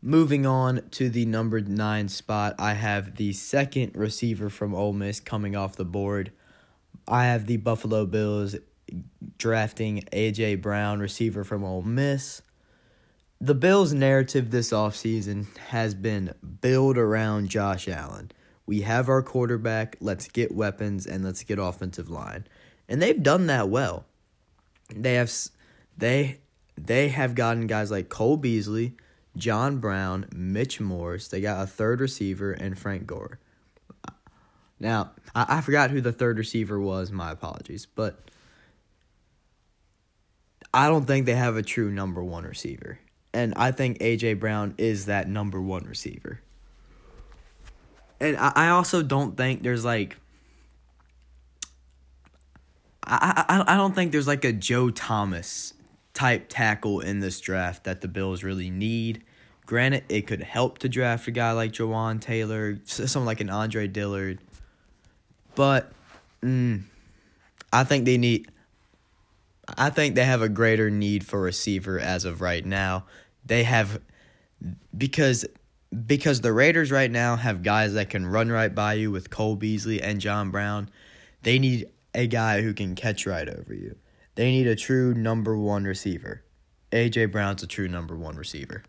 Moving 0.02 0.44
on 0.44 0.82
to 0.90 1.09
the 1.09 1.25
number 1.25 1.59
nine 1.62 2.11
spot, 2.11 2.54
I 2.59 2.75
have 2.75 3.16
the 3.16 3.32
second 3.32 3.97
receiver 3.97 4.50
from 4.50 4.75
Ole 4.75 4.92
Miss 4.92 5.20
coming 5.20 5.56
off 5.56 5.75
the 5.75 5.87
board. 5.87 6.32
I 7.09 7.25
have 7.25 7.47
the 7.47 7.56
Buffalo 7.56 8.04
Bills 8.04 8.56
drafting 9.38 10.04
AJ 10.12 10.61
Brown, 10.61 11.00
receiver 11.00 11.44
from 11.44 11.64
Ole 11.64 11.80
Miss. 11.80 12.42
The 13.42 13.54
Bills' 13.54 13.94
narrative 13.94 14.50
this 14.50 14.70
offseason 14.70 15.56
has 15.56 15.94
been 15.94 16.35
build 16.61 16.99
around 16.99 17.49
Josh 17.49 17.88
Allen. 17.88 18.32
We 18.66 18.82
have 18.82 19.09
our 19.09 19.23
quarterback, 19.23 19.97
let's 19.99 20.28
get 20.28 20.54
weapons 20.54 21.06
and 21.06 21.25
let's 21.25 21.42
get 21.42 21.59
offensive 21.59 22.11
line. 22.11 22.47
And 22.87 23.00
they've 23.00 23.23
done 23.23 23.47
that 23.47 23.70
well. 23.70 24.04
They 24.94 25.14
have 25.14 25.32
they 25.97 26.40
they 26.76 27.09
have 27.09 27.35
gotten 27.35 27.66
guys 27.66 27.90
like 27.90 28.11
Cole 28.11 28.37
Beasley, 28.37 28.94
John 29.37 29.78
Brown, 29.78 30.26
Mitch 30.35 30.78
Morse. 30.78 31.28
They 31.28 31.40
got 31.40 31.62
a 31.62 31.66
third 31.66 32.00
receiver 32.00 32.52
and 32.52 32.78
Frank 32.78 33.06
Gore. 33.06 33.38
Now, 34.78 35.12
I, 35.35 35.47
I 35.49 35.61
forgot 35.62 35.90
who 35.90 36.00
the 36.00 36.12
third 36.12 36.37
receiver 36.37 36.78
was. 36.78 37.11
My 37.11 37.30
apologies, 37.30 37.87
but 37.87 38.20
I 40.75 40.88
don't 40.88 41.06
think 41.06 41.26
they 41.26 41.35
have 41.35 41.56
a 41.56 41.62
true 41.62 41.90
number 41.90 42.23
one 42.23 42.44
receiver, 42.44 42.99
and 43.32 43.54
I 43.56 43.70
think 43.72 43.99
AJ 43.99 44.40
Brown 44.40 44.75
is 44.78 45.06
that 45.06 45.28
number 45.28 45.60
one 45.60 45.84
receiver. 45.84 46.40
and 48.20 48.37
I, 48.37 48.52
I 48.54 48.68
also 48.68 49.02
don't 49.02 49.37
think 49.37 49.62
there's 49.62 49.84
like 49.84 50.16
I, 53.04 53.44
I 53.49 53.75
I 53.75 53.76
don't 53.76 53.94
think 53.94 54.12
there's 54.12 54.26
like 54.26 54.44
a 54.44 54.52
Joe 54.52 54.90
Thomas 54.90 55.75
type 56.14 56.46
tackle 56.49 57.00
in 57.00 57.20
this 57.20 57.40
draft 57.40 57.84
that 57.84 58.00
the 58.00 58.08
Bills 58.08 58.42
really 58.42 58.70
need. 58.70 59.22
Granted, 59.66 60.04
it 60.08 60.26
could 60.26 60.42
help 60.42 60.78
to 60.78 60.88
draft 60.88 61.26
a 61.28 61.30
guy 61.30 61.52
like 61.52 61.72
Jawaan 61.72 62.20
Taylor, 62.20 62.78
someone 62.84 63.26
like 63.26 63.40
an 63.40 63.49
Andre 63.50 63.87
Dillard, 63.87 64.38
but 65.54 65.92
mm, 66.42 66.82
I 67.72 67.84
think 67.84 68.04
they 68.04 68.18
need. 68.18 68.50
I 69.77 69.91
think 69.91 70.15
they 70.15 70.25
have 70.25 70.43
a 70.43 70.49
greater 70.49 70.91
need 70.91 71.27
for 71.27 71.41
receiver 71.41 71.99
as 71.99 72.25
of 72.25 72.41
right 72.41 72.65
now. 72.65 73.05
They 73.45 73.65
have 73.65 74.00
because 74.97 75.45
because 76.07 76.41
the 76.41 76.53
Raiders 76.53 76.93
right 76.93 77.11
now 77.11 77.37
have 77.37 77.62
guys 77.62 77.95
that 77.95 78.11
can 78.11 78.27
run 78.27 78.50
right 78.50 78.75
by 78.75 78.95
you 78.95 79.11
with 79.11 79.31
Cole 79.31 79.57
Beasley 79.57 80.00
and 80.00 80.21
John 80.21 80.50
Brown. 80.50 80.89
They 81.43 81.59
need 81.59 81.89
a 82.15 82.27
guy 82.27 82.62
who 82.62 82.75
can 82.75 82.95
catch 82.95 83.27
right 83.27 83.49
over 83.49 83.75
you. 83.75 83.97
They 84.35 84.50
need 84.50 84.67
a 84.67 84.77
true 84.77 85.15
number 85.15 85.57
one 85.57 85.85
receiver. 85.85 86.45
AJ 86.93 87.33
Brown's 87.33 87.62
a 87.62 87.67
true 87.67 87.89
number 87.89 88.17
one 88.17 88.37
receiver. 88.37 88.83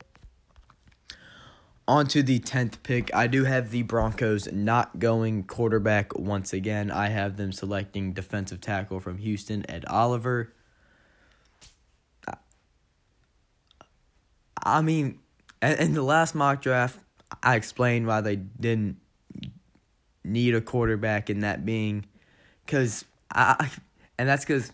On 1.88 2.08
to 2.08 2.24
the 2.24 2.40
10th 2.40 2.84
pick. 2.84 3.14
I 3.14 3.28
do 3.28 3.44
have 3.46 3.72
the 3.72 3.84
Broncos 3.84 4.52
not 4.52 5.00
going 5.00 5.44
quarterback 5.44 6.18
once 6.18 6.54
again. 6.54 6.90
I 6.90 7.10
have 7.10 7.38
them 7.38 7.52
selecting 7.52 8.14
defensive 8.14 8.62
tackle 8.62 9.00
from 9.00 9.18
Houston, 9.18 9.70
Ed 9.70 9.86
Oliver. 9.88 10.54
I 14.64 14.82
mean, 14.82 15.20
in 15.62 15.94
the 15.94 16.04
last 16.04 16.36
mock 16.36 16.62
draft, 16.62 17.00
I 17.42 17.56
explained 17.56 18.08
why 18.08 18.22
they 18.22 18.36
didn't 18.36 18.98
need 20.24 20.56
a 20.56 20.62
quarterback, 20.62 21.30
and 21.30 21.44
that 21.44 21.66
being 21.66 22.06
because 22.66 23.06
I, 23.34 23.70
and 24.18 24.28
that's 24.28 24.46
because 24.46 24.72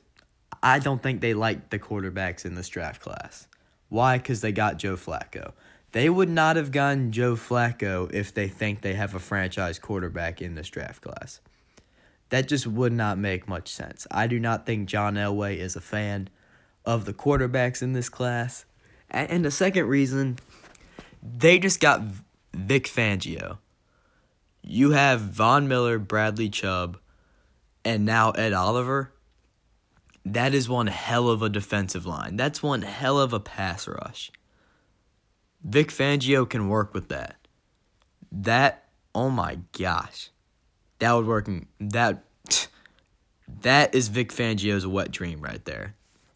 I 0.62 0.80
don't 0.80 1.02
think 1.02 1.22
they 1.22 1.34
like 1.34 1.70
the 1.70 1.80
quarterbacks 1.80 2.46
in 2.46 2.56
this 2.56 2.70
draft 2.70 3.02
class. 3.02 3.48
Why? 3.90 4.18
Because 4.18 4.42
they 4.42 4.52
got 4.52 4.78
Joe 4.78 4.96
Flacco. 4.96 5.54
They 5.94 6.10
would 6.10 6.30
not 6.30 6.58
have 6.58 6.72
gotten 6.72 7.12
Joe 7.12 7.36
Flacco 7.36 8.12
if 8.14 8.34
they 8.34 8.48
think 8.48 8.82
they 8.82 8.94
have 8.94 9.16
a 9.16 9.20
franchise 9.20 9.80
quarterback 9.80 10.42
in 10.42 10.56
this 10.56 10.70
draft 10.70 11.02
class. 11.02 11.40
That 12.30 12.48
just 12.48 12.68
would 12.68 12.92
not 12.92 13.18
make 13.18 13.48
much 13.48 13.70
sense. 13.70 14.06
I 14.12 14.28
do 14.28 14.40
not 14.40 14.66
think 14.66 14.90
John 14.90 15.16
Elway 15.16 15.58
is 15.58 15.78
a 15.78 15.82
fan 15.82 16.30
of 16.86 17.06
the 17.06 17.14
quarterbacks 17.14 17.82
in 17.82 17.94
this 17.94 18.10
class. 18.10 18.66
And 19.10 19.46
the 19.46 19.52
second 19.52 19.88
reason, 19.88 20.38
they 21.24 21.60
just 21.60 21.80
got 21.80 22.02
Vic 22.54 22.86
Fangio. 22.86 23.58
You 24.62 24.92
have 24.92 25.22
Von 25.22 25.68
Miller, 25.68 25.98
Bradley 25.98 26.50
Chubb, 26.50 26.98
and 27.86 28.06
now 28.06 28.32
Ed 28.32 28.52
Oliver. 28.52 29.14
That 30.26 30.54
is 30.54 30.68
one 30.68 30.88
hell 30.88 31.30
of 31.30 31.42
a 31.42 31.50
defensive 31.50 32.06
line. 32.06 32.36
That's 32.36 32.62
one 32.62 32.82
hell 32.82 33.18
of 33.18 33.32
a 33.32 33.40
pass 33.40 33.88
rush. 33.88 34.30
Vic 35.64 35.90
Fangio 35.90 36.48
can 36.48 36.68
work 36.68 36.94
with 36.94 37.08
that. 37.08 37.36
That 38.32 38.84
oh 39.16 39.30
my 39.30 39.60
gosh. 39.72 40.30
That 41.00 41.14
would 41.14 41.28
work 41.28 41.50
that 41.80 42.24
that 43.62 43.96
is 43.96 44.10
Vic 44.10 44.32
Fangio's 44.32 44.86
wet 44.86 45.12
dream 45.12 45.40
right 45.40 45.64
there. 45.64 45.96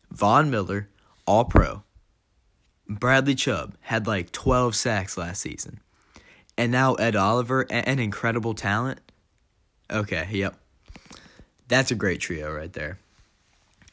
Von 0.10 0.50
Miller, 0.50 0.90
all 1.28 1.46
pro. 1.46 1.84
Bradley 3.00 3.36
Chubb 3.36 3.76
had 3.82 4.08
like 4.08 4.32
12 4.32 4.76
sacks 4.76 5.18
last 5.18 5.42
season. 5.42 5.80
And 6.58 6.72
now 6.72 6.96
Ed 6.96 7.16
Oliver, 7.16 7.62
an 7.70 8.00
incredible 8.00 8.54
talent. 8.54 9.00
Okay, 9.90 10.28
yep. 10.32 10.56
That's 11.68 11.92
a 11.92 11.96
great 11.96 12.20
trio 12.20 12.54
right 12.54 12.72
there. 12.72 13.00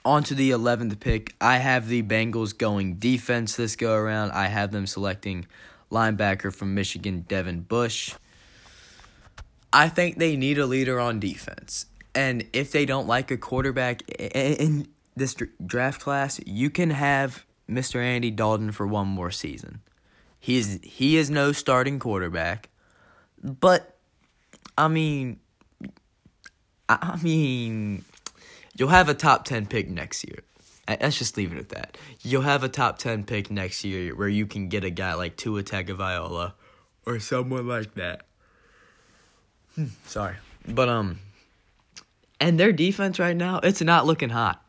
On 0.04 0.22
to 0.24 0.34
the 0.34 0.50
11th 0.50 1.00
pick. 1.00 1.34
I 1.40 1.58
have 1.58 1.88
the 1.88 2.02
Bengals 2.02 2.56
going 2.56 2.96
defense 2.96 3.56
this 3.56 3.76
go 3.76 3.94
around. 3.94 4.32
I 4.32 4.46
have 4.46 4.72
them 4.72 4.86
selecting 4.86 5.46
linebacker 5.90 6.52
from 6.52 6.74
Michigan, 6.74 7.24
Devin 7.28 7.62
Bush. 7.62 8.14
I 9.72 9.88
think 9.88 10.18
they 10.18 10.36
need 10.36 10.58
a 10.58 10.66
leader 10.66 10.98
on 10.98 11.20
defense. 11.20 11.86
And 12.14 12.46
if 12.52 12.72
they 12.72 12.86
don't 12.86 13.06
like 13.06 13.30
a 13.30 13.36
quarterback 13.36 14.02
in 14.10 14.88
this 15.14 15.36
draft 15.64 16.00
class, 16.00 16.40
you 16.46 16.70
can 16.70 16.90
have 16.90 17.44
Mr. 17.68 17.96
Andy 17.96 18.30
Dalton 18.30 18.72
for 18.72 18.86
one 18.86 19.08
more 19.08 19.30
season. 19.30 19.80
He 20.40 20.56
is 20.56 20.80
he 20.82 21.16
is 21.16 21.30
no 21.30 21.52
starting 21.52 21.98
quarterback, 21.98 22.68
but 23.42 23.96
I 24.76 24.88
mean, 24.88 25.40
I 26.88 27.18
mean, 27.22 28.04
you'll 28.76 28.88
have 28.88 29.08
a 29.08 29.14
top 29.14 29.44
ten 29.44 29.66
pick 29.66 29.88
next 29.90 30.24
year. 30.24 30.38
Let's 30.88 31.18
just 31.18 31.36
leave 31.36 31.52
it 31.52 31.58
at 31.58 31.68
that. 31.70 31.98
You'll 32.22 32.42
have 32.42 32.62
a 32.62 32.68
top 32.68 32.98
ten 32.98 33.24
pick 33.24 33.50
next 33.50 33.84
year 33.84 34.14
where 34.14 34.28
you 34.28 34.46
can 34.46 34.68
get 34.68 34.84
a 34.84 34.90
guy 34.90 35.14
like 35.14 35.36
Tua 35.36 35.62
Tagovailoa 35.62 36.52
or 37.04 37.18
someone 37.18 37.66
like 37.66 37.94
that. 37.94 38.22
Hmm, 39.74 39.86
sorry, 40.06 40.36
but 40.66 40.88
um, 40.88 41.18
and 42.40 42.58
their 42.58 42.72
defense 42.72 43.18
right 43.18 43.36
now, 43.36 43.58
it's 43.58 43.82
not 43.82 44.06
looking 44.06 44.30
hot. 44.30 44.64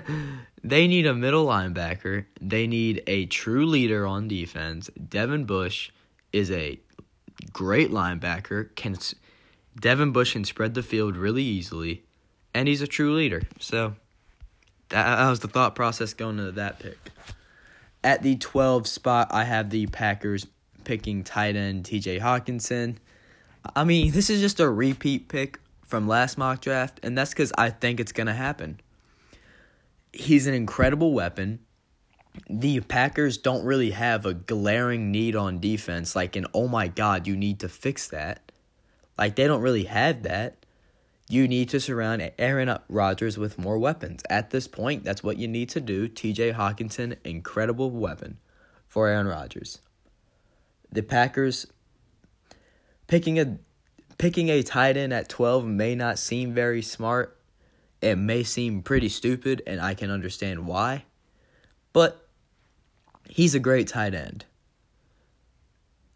They 0.62 0.86
need 0.86 1.06
a 1.06 1.14
middle 1.14 1.46
linebacker. 1.46 2.26
They 2.40 2.66
need 2.66 3.02
a 3.06 3.26
true 3.26 3.66
leader 3.66 4.06
on 4.06 4.28
defense. 4.28 4.90
Devin 5.08 5.44
Bush 5.44 5.90
is 6.32 6.50
a 6.50 6.78
great 7.52 7.90
linebacker. 7.90 8.74
Can 8.76 8.96
Devin 9.78 10.12
Bush 10.12 10.32
can 10.32 10.44
spread 10.44 10.74
the 10.74 10.82
field 10.82 11.16
really 11.16 11.42
easily, 11.42 12.04
and 12.52 12.68
he's 12.68 12.82
a 12.82 12.86
true 12.86 13.14
leader. 13.14 13.42
So 13.58 13.94
that, 14.90 15.28
was 15.28 15.40
the 15.40 15.48
thought 15.48 15.74
process 15.74 16.12
going 16.12 16.38
into 16.38 16.52
that 16.52 16.78
pick. 16.78 16.98
At 18.04 18.22
the 18.22 18.36
12 18.36 18.86
spot, 18.86 19.28
I 19.30 19.44
have 19.44 19.70
the 19.70 19.86
Packers 19.86 20.46
picking 20.84 21.24
tight 21.24 21.56
end 21.56 21.84
TJ 21.84 22.20
Hockenson. 22.20 22.96
I 23.76 23.84
mean, 23.84 24.10
this 24.12 24.28
is 24.28 24.40
just 24.40 24.60
a 24.60 24.68
repeat 24.68 25.28
pick 25.28 25.58
from 25.86 26.06
last 26.06 26.36
mock 26.36 26.60
draft, 26.60 27.00
and 27.02 27.16
that's 27.16 27.30
because 27.30 27.52
I 27.56 27.70
think 27.70 28.00
it's 28.00 28.12
going 28.12 28.26
to 28.26 28.34
happen 28.34 28.80
he's 30.12 30.46
an 30.46 30.54
incredible 30.54 31.12
weapon. 31.12 31.60
The 32.48 32.80
Packers 32.80 33.38
don't 33.38 33.64
really 33.64 33.90
have 33.90 34.24
a 34.24 34.34
glaring 34.34 35.10
need 35.10 35.34
on 35.34 35.60
defense, 35.60 36.14
like 36.14 36.36
an 36.36 36.46
oh 36.54 36.68
my 36.68 36.88
god, 36.88 37.26
you 37.26 37.36
need 37.36 37.60
to 37.60 37.68
fix 37.68 38.08
that. 38.08 38.52
Like 39.18 39.36
they 39.36 39.46
don't 39.46 39.62
really 39.62 39.84
have 39.84 40.22
that. 40.22 40.64
You 41.28 41.46
need 41.46 41.68
to 41.68 41.80
surround 41.80 42.28
Aaron 42.38 42.76
Rodgers 42.88 43.38
with 43.38 43.58
more 43.58 43.78
weapons. 43.78 44.22
At 44.28 44.50
this 44.50 44.66
point, 44.66 45.04
that's 45.04 45.22
what 45.22 45.36
you 45.36 45.46
need 45.46 45.68
to 45.70 45.80
do. 45.80 46.08
TJ 46.08 46.54
Hockenson, 46.54 47.16
incredible 47.24 47.90
weapon 47.90 48.38
for 48.88 49.06
Aaron 49.06 49.28
Rodgers. 49.28 49.78
The 50.90 51.02
Packers 51.02 51.68
picking 53.06 53.38
a 53.38 53.58
picking 54.18 54.48
a 54.50 54.62
tight 54.62 54.96
end 54.96 55.12
at 55.12 55.28
12 55.28 55.64
may 55.64 55.94
not 55.94 56.18
seem 56.18 56.52
very 56.52 56.82
smart 56.82 57.39
it 58.02 58.16
may 58.16 58.42
seem 58.42 58.82
pretty 58.82 59.08
stupid, 59.08 59.62
and 59.66 59.80
I 59.80 59.94
can 59.94 60.10
understand 60.10 60.66
why, 60.66 61.04
but 61.92 62.28
he's 63.28 63.54
a 63.54 63.60
great 63.60 63.88
tight 63.88 64.14
end. 64.14 64.44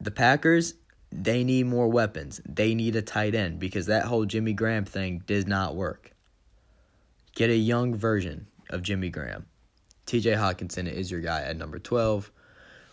The 0.00 0.10
Packers, 0.10 0.74
they 1.10 1.44
need 1.44 1.66
more 1.66 1.88
weapons. 1.88 2.40
They 2.46 2.74
need 2.74 2.96
a 2.96 3.02
tight 3.02 3.34
end 3.34 3.58
because 3.58 3.86
that 3.86 4.04
whole 4.04 4.24
Jimmy 4.24 4.52
Graham 4.52 4.84
thing 4.84 5.22
did 5.26 5.46
not 5.46 5.76
work. 5.76 6.12
Get 7.34 7.50
a 7.50 7.56
young 7.56 7.94
version 7.94 8.46
of 8.70 8.82
Jimmy 8.82 9.10
Graham. 9.10 9.46
TJ 10.06 10.36
Hockenson 10.36 10.90
is 10.90 11.10
your 11.10 11.20
guy 11.20 11.42
at 11.42 11.56
number 11.56 11.78
12. 11.78 12.30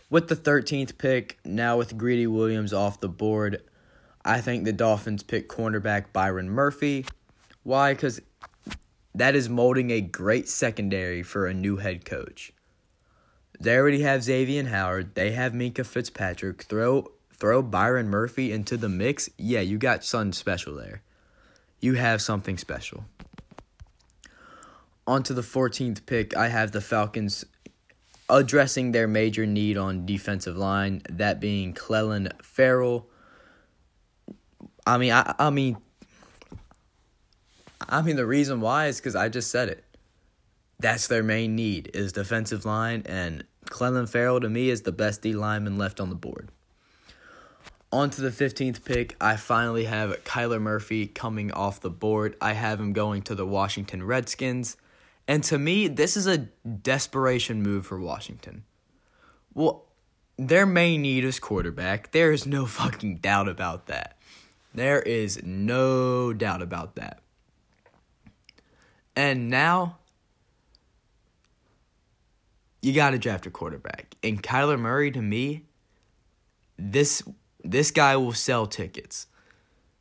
With 0.09 0.27
the 0.27 0.35
13th 0.35 0.97
pick, 0.97 1.39
now 1.45 1.77
with 1.77 1.97
Greedy 1.97 2.27
Williams 2.27 2.73
off 2.73 2.99
the 2.99 3.09
board, 3.09 3.61
I 4.23 4.41
think 4.41 4.65
the 4.65 4.73
Dolphins 4.73 5.23
pick 5.23 5.49
cornerback 5.49 6.13
Byron 6.13 6.49
Murphy. 6.49 7.05
Why? 7.63 7.93
Because 7.93 8.21
that 9.13 9.35
is 9.35 9.49
molding 9.49 9.91
a 9.91 10.01
great 10.01 10.47
secondary 10.47 11.23
for 11.23 11.47
a 11.47 11.53
new 11.53 11.77
head 11.77 12.05
coach. 12.05 12.53
They 13.59 13.77
already 13.77 14.01
have 14.01 14.23
Xavier 14.23 14.65
Howard. 14.65 15.15
They 15.15 15.31
have 15.31 15.53
Minkah 15.53 15.85
Fitzpatrick. 15.85 16.63
Throw 16.63 17.11
throw 17.33 17.61
Byron 17.61 18.07
Murphy 18.07 18.51
into 18.51 18.77
the 18.77 18.89
mix. 18.89 19.29
Yeah, 19.37 19.61
you 19.61 19.77
got 19.77 20.03
something 20.03 20.33
special 20.33 20.75
there. 20.75 21.01
You 21.79 21.95
have 21.95 22.21
something 22.21 22.57
special. 22.57 23.05
On 25.07 25.23
to 25.23 25.33
the 25.33 25.41
14th 25.41 26.05
pick, 26.05 26.35
I 26.35 26.49
have 26.49 26.71
the 26.71 26.81
Falcons 26.81 27.43
addressing 28.29 28.91
their 28.91 29.07
major 29.07 29.45
need 29.45 29.77
on 29.77 30.05
defensive 30.05 30.55
line, 30.55 31.01
that 31.09 31.39
being 31.39 31.73
Clelin 31.73 32.31
Ferrell. 32.41 33.09
I 34.85 34.97
mean, 34.97 35.11
I, 35.11 35.35
I 35.37 35.49
mean, 35.49 35.77
I 37.89 38.01
mean, 38.01 38.15
the 38.15 38.25
reason 38.25 38.61
why 38.61 38.87
is 38.87 38.97
because 38.97 39.15
I 39.15 39.29
just 39.29 39.51
said 39.51 39.69
it. 39.69 39.83
That's 40.79 41.07
their 41.07 41.23
main 41.23 41.55
need 41.55 41.91
is 41.93 42.11
defensive 42.11 42.65
line, 42.65 43.03
and 43.05 43.43
Clelin 43.65 44.09
Ferrell 44.09 44.39
to 44.39 44.49
me 44.49 44.69
is 44.69 44.81
the 44.81 44.91
best 44.91 45.21
D 45.21 45.33
lineman 45.33 45.77
left 45.77 45.99
on 45.99 46.09
the 46.09 46.15
board. 46.15 46.49
On 47.91 48.09
to 48.09 48.21
the 48.21 48.29
15th 48.29 48.83
pick. 48.85 49.15
I 49.19 49.35
finally 49.35 49.85
have 49.85 50.23
Kyler 50.23 50.61
Murphy 50.61 51.07
coming 51.07 51.51
off 51.51 51.81
the 51.81 51.89
board. 51.89 52.35
I 52.39 52.53
have 52.53 52.79
him 52.79 52.93
going 52.93 53.21
to 53.23 53.35
the 53.35 53.45
Washington 53.45 54.03
Redskins. 54.03 54.77
And 55.27 55.43
to 55.45 55.59
me, 55.59 55.87
this 55.87 56.17
is 56.17 56.25
a 56.25 56.37
desperation 56.37 57.61
move 57.61 57.85
for 57.85 57.99
Washington. 57.99 58.63
Well, 59.53 59.85
their 60.37 60.65
main 60.65 61.01
need 61.01 61.23
is 61.23 61.39
quarterback. 61.39 62.11
There 62.11 62.31
is 62.31 62.45
no 62.45 62.65
fucking 62.79 63.17
doubt 63.17 63.47
about 63.47 63.87
that. 63.87 64.17
There 64.73 65.01
is 65.01 65.43
no 65.43 66.33
doubt 66.33 66.61
about 66.61 66.95
that. 66.95 67.21
And 69.15 69.49
now 69.49 69.97
you 72.81 72.93
got 72.93 73.11
to 73.11 73.19
draft 73.19 73.45
a 73.45 73.51
quarterback. 73.51 74.15
And 74.23 74.41
Kyler 74.41 74.79
Murray 74.79 75.11
to 75.11 75.21
me 75.21 75.63
this 76.77 77.23
this 77.63 77.91
guy 77.91 78.15
will 78.17 78.33
sell 78.33 78.65
tickets. 78.65 79.27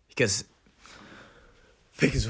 Because 0.08 0.44
because 1.98 2.28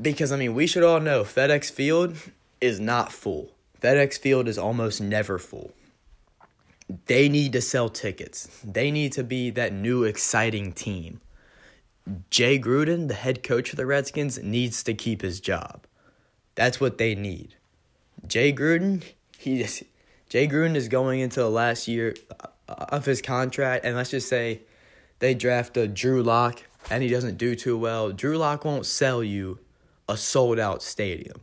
because 0.00 0.32
I 0.32 0.36
mean, 0.36 0.54
we 0.54 0.66
should 0.66 0.82
all 0.82 1.00
know 1.00 1.22
FedEx 1.24 1.70
Field 1.70 2.16
is 2.60 2.78
not 2.78 3.12
full. 3.12 3.52
FedEx 3.82 4.18
Field 4.18 4.48
is 4.48 4.58
almost 4.58 5.00
never 5.00 5.38
full. 5.38 5.72
They 7.06 7.28
need 7.28 7.52
to 7.52 7.60
sell 7.60 7.88
tickets. 7.88 8.60
They 8.64 8.90
need 8.90 9.12
to 9.12 9.22
be 9.22 9.50
that 9.50 9.72
new 9.72 10.04
exciting 10.04 10.72
team. 10.72 11.20
Jay 12.30 12.58
Gruden, 12.58 13.08
the 13.08 13.14
head 13.14 13.42
coach 13.42 13.70
of 13.70 13.76
the 13.76 13.86
Redskins, 13.86 14.42
needs 14.42 14.82
to 14.84 14.94
keep 14.94 15.22
his 15.22 15.40
job. 15.40 15.86
That's 16.54 16.80
what 16.80 16.98
they 16.98 17.14
need. 17.14 17.56
Jay 18.26 18.52
Gruden, 18.52 19.02
he 19.38 19.62
is, 19.62 19.84
Jay 20.28 20.46
Gruden 20.48 20.76
is 20.76 20.88
going 20.88 21.20
into 21.20 21.40
the 21.40 21.50
last 21.50 21.88
year 21.88 22.14
uh, 22.68 22.74
of 22.88 23.04
his 23.04 23.22
contract, 23.22 23.84
and 23.84 23.96
let's 23.96 24.10
just 24.10 24.28
say 24.28 24.62
they 25.18 25.34
draft 25.34 25.76
a 25.76 25.86
Drew 25.86 26.22
Lock 26.22 26.62
and 26.90 27.02
he 27.02 27.08
doesn't 27.08 27.36
do 27.36 27.54
too 27.54 27.76
well. 27.76 28.10
Drew 28.10 28.38
Lock 28.38 28.64
won't 28.64 28.86
sell 28.86 29.22
you 29.22 29.58
a 30.08 30.16
sold 30.16 30.58
out 30.58 30.82
stadium. 30.82 31.40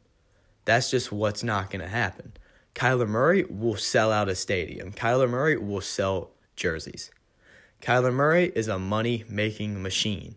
That's 0.66 0.90
just 0.90 1.12
what's 1.12 1.44
not 1.44 1.70
going 1.70 1.82
to 1.82 1.88
happen. 1.88 2.34
Kyler 2.76 3.08
Murray 3.08 3.44
will 3.46 3.78
sell 3.78 4.12
out 4.12 4.30
a 4.30 4.36
stadium. 4.36 4.92
Kyler 4.92 5.30
Murray 5.30 5.58
will 5.58 5.82
sell 5.82 6.32
jerseys. 6.56 7.12
Kyler 7.82 8.14
Murray 8.14 8.52
is 8.56 8.68
a 8.68 8.78
money 8.78 9.24
making 9.30 9.82
machine. 9.82 10.36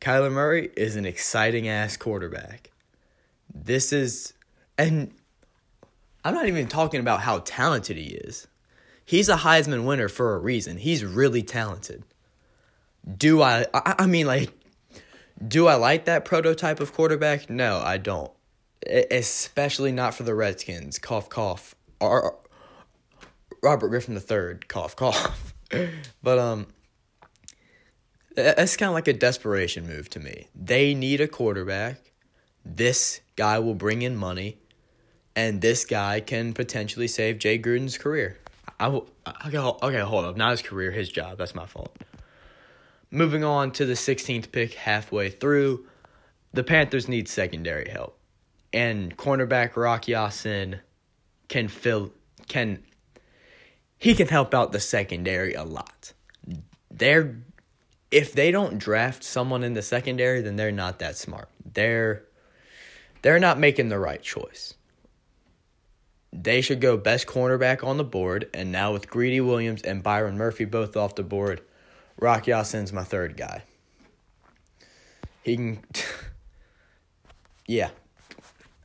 Kyler 0.00 0.32
Murray 0.32 0.70
is 0.76 0.96
an 0.96 1.06
exciting 1.06 1.68
ass 1.68 1.96
quarterback. 1.96 2.70
This 3.54 3.92
is, 3.92 4.32
and 4.76 5.12
I'm 6.24 6.34
not 6.34 6.46
even 6.46 6.66
talking 6.66 7.00
about 7.00 7.20
how 7.20 7.38
talented 7.40 7.96
he 7.96 8.14
is. 8.14 8.48
He's 9.04 9.28
a 9.28 9.36
Heisman 9.36 9.84
winner 9.84 10.08
for 10.08 10.34
a 10.34 10.38
reason. 10.38 10.76
He's 10.76 11.04
really 11.04 11.42
talented. 11.42 12.04
Do 13.16 13.42
I, 13.42 13.66
I, 13.74 13.94
I 14.00 14.06
mean, 14.06 14.26
like, 14.26 14.50
do 15.46 15.66
I 15.66 15.74
like 15.74 16.04
that 16.06 16.24
prototype 16.24 16.80
of 16.80 16.92
quarterback? 16.92 17.50
No, 17.50 17.78
I 17.78 17.98
don't. 17.98 18.30
Especially 18.86 19.92
not 19.92 20.14
for 20.14 20.22
the 20.22 20.34
Redskins. 20.34 20.98
Cough, 20.98 21.28
cough. 21.28 21.74
Or 22.00 22.38
Robert 23.62 23.88
Griffin 23.88 24.14
III. 24.16 24.58
Cough, 24.68 24.96
cough. 24.96 25.54
but 26.22 26.38
um, 26.38 26.66
that's 28.34 28.76
kind 28.76 28.88
of 28.88 28.94
like 28.94 29.08
a 29.08 29.12
desperation 29.12 29.86
move 29.86 30.08
to 30.10 30.20
me. 30.20 30.48
They 30.54 30.94
need 30.94 31.20
a 31.20 31.28
quarterback. 31.28 32.12
This 32.64 33.20
guy 33.36 33.58
will 33.58 33.74
bring 33.74 34.02
in 34.02 34.16
money, 34.16 34.58
and 35.34 35.60
this 35.60 35.84
guy 35.84 36.20
can 36.20 36.52
potentially 36.52 37.08
save 37.08 37.38
Jay 37.38 37.58
Gruden's 37.58 37.98
career. 37.98 38.38
I 38.78 38.88
will. 38.88 39.08
Okay, 39.46 39.58
okay, 39.58 40.00
hold 40.00 40.24
up. 40.24 40.36
Not 40.36 40.52
his 40.52 40.62
career, 40.62 40.90
his 40.90 41.08
job. 41.08 41.38
That's 41.38 41.54
my 41.54 41.66
fault. 41.66 41.96
Moving 43.10 43.44
on 43.44 43.72
to 43.72 43.84
the 43.84 43.92
16th 43.92 44.50
pick, 44.52 44.74
halfway 44.74 45.28
through, 45.28 45.86
the 46.52 46.64
Panthers 46.64 47.08
need 47.08 47.28
secondary 47.28 47.88
help, 47.88 48.18
and 48.72 49.16
cornerback 49.16 49.76
Rock 49.76 50.08
Ya-Sin 50.08 50.80
can 51.48 51.68
fill 51.68 52.12
can 52.48 52.82
he 53.98 54.14
can 54.14 54.26
help 54.26 54.52
out 54.52 54.72
the 54.72 54.80
secondary 54.80 55.54
a 55.54 55.64
lot. 55.64 56.12
They're 56.90 57.36
if 58.12 58.34
they 58.34 58.50
don't 58.50 58.78
draft 58.78 59.24
someone 59.24 59.64
in 59.64 59.72
the 59.72 59.82
secondary, 59.82 60.42
then 60.42 60.56
they're 60.56 60.70
not 60.70 60.98
that 61.00 61.16
smart. 61.16 61.48
They're 61.64 62.24
they're 63.22 63.40
not 63.40 63.58
making 63.58 63.88
the 63.88 63.98
right 63.98 64.22
choice. 64.22 64.74
They 66.32 66.60
should 66.60 66.80
go 66.80 66.96
best 66.96 67.26
cornerback 67.26 67.84
on 67.84 67.96
the 67.96 68.04
board, 68.04 68.48
and 68.54 68.70
now 68.70 68.92
with 68.92 69.08
Greedy 69.08 69.40
Williams 69.40 69.82
and 69.82 70.02
Byron 70.02 70.36
Murphy 70.36 70.64
both 70.64 70.96
off 70.96 71.14
the 71.14 71.22
board, 71.22 71.62
Rock 72.18 72.46
Ya-Sin's 72.46 72.92
my 72.92 73.04
third 73.04 73.36
guy. 73.36 73.64
He 75.42 75.56
can. 75.56 75.84
yeah. 77.66 77.90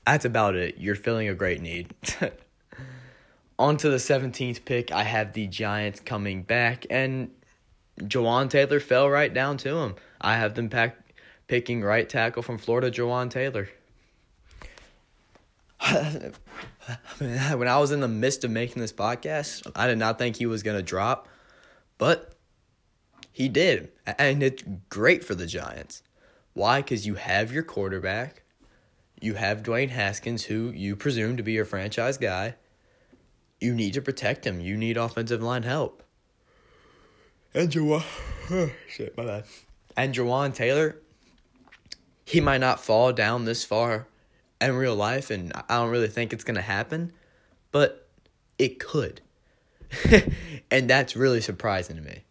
That's 0.05 0.25
about 0.25 0.55
it. 0.55 0.77
You're 0.77 0.95
filling 0.95 1.27
a 1.27 1.35
great 1.35 1.61
need. 1.61 1.93
On 3.59 3.75
to 3.77 3.89
the 3.89 3.97
17th 3.97 4.63
pick, 4.65 4.91
I 4.91 5.03
have 5.03 5.33
the 5.33 5.47
Giants 5.47 5.99
coming 5.99 6.43
back, 6.43 6.85
and 6.89 7.31
Jawaan 7.99 8.49
Taylor 8.49 8.79
fell 8.79 9.09
right 9.09 9.33
down 9.33 9.57
to 9.57 9.77
him. 9.77 9.95
I 10.21 10.35
have 10.35 10.55
them 10.55 10.69
pack, 10.69 10.97
picking 11.47 11.81
right 11.81 12.07
tackle 12.07 12.43
from 12.43 12.57
Florida, 12.57 12.91
Jawaan 12.91 13.29
Taylor. 13.29 13.69
when 17.17 17.67
I 17.67 17.77
was 17.77 17.91
in 17.91 17.99
the 17.99 18.07
midst 18.07 18.43
of 18.43 18.51
making 18.51 18.81
this 18.81 18.93
podcast, 18.93 19.69
I 19.75 19.87
did 19.87 19.97
not 19.97 20.17
think 20.17 20.35
he 20.35 20.45
was 20.45 20.63
going 20.63 20.77
to 20.77 20.83
drop, 20.83 21.27
but 21.97 22.33
he 23.31 23.49
did. 23.49 23.91
And 24.05 24.41
it's 24.43 24.63
great 24.89 25.23
for 25.23 25.35
the 25.35 25.45
Giants. 25.45 26.03
Why? 26.53 26.81
Because 26.81 27.05
you 27.05 27.15
have 27.15 27.51
your 27.51 27.63
quarterback, 27.63 28.43
you 29.21 29.35
have 29.35 29.63
Dwayne 29.63 29.89
Haskins, 29.89 30.45
who 30.45 30.71
you 30.71 30.95
presume 30.95 31.37
to 31.37 31.43
be 31.43 31.53
your 31.53 31.65
franchise 31.65 32.17
guy. 32.17 32.55
You 33.59 33.73
need 33.73 33.93
to 33.93 34.01
protect 34.01 34.45
him. 34.45 34.59
You 34.59 34.77
need 34.77 34.97
offensive 34.97 35.41
line 35.41 35.63
help. 35.63 36.03
And 37.57 37.71
Jawaan, 37.71 38.03
oh, 38.51 38.69
shit, 38.87 39.17
my 39.17 39.25
bad. 39.25 39.45
And 39.95 40.13
Jawaan 40.13 40.53
Taylor, 40.53 40.95
he 42.23 42.39
might 42.39 42.59
not 42.59 42.79
fall 42.79 43.11
down 43.11 43.45
this 43.45 43.65
far 43.65 44.05
in 44.61 44.75
real 44.75 44.95
life, 44.95 45.31
and 45.31 45.51
I 45.67 45.77
don't 45.77 45.89
really 45.89 46.07
think 46.07 46.33
it's 46.33 46.43
gonna 46.43 46.61
happen, 46.61 47.13
but 47.71 48.07
it 48.59 48.77
could. 48.79 49.21
and 50.71 50.87
that's 50.87 51.15
really 51.15 51.41
surprising 51.41 51.95
to 51.95 52.01
me. 52.03 52.25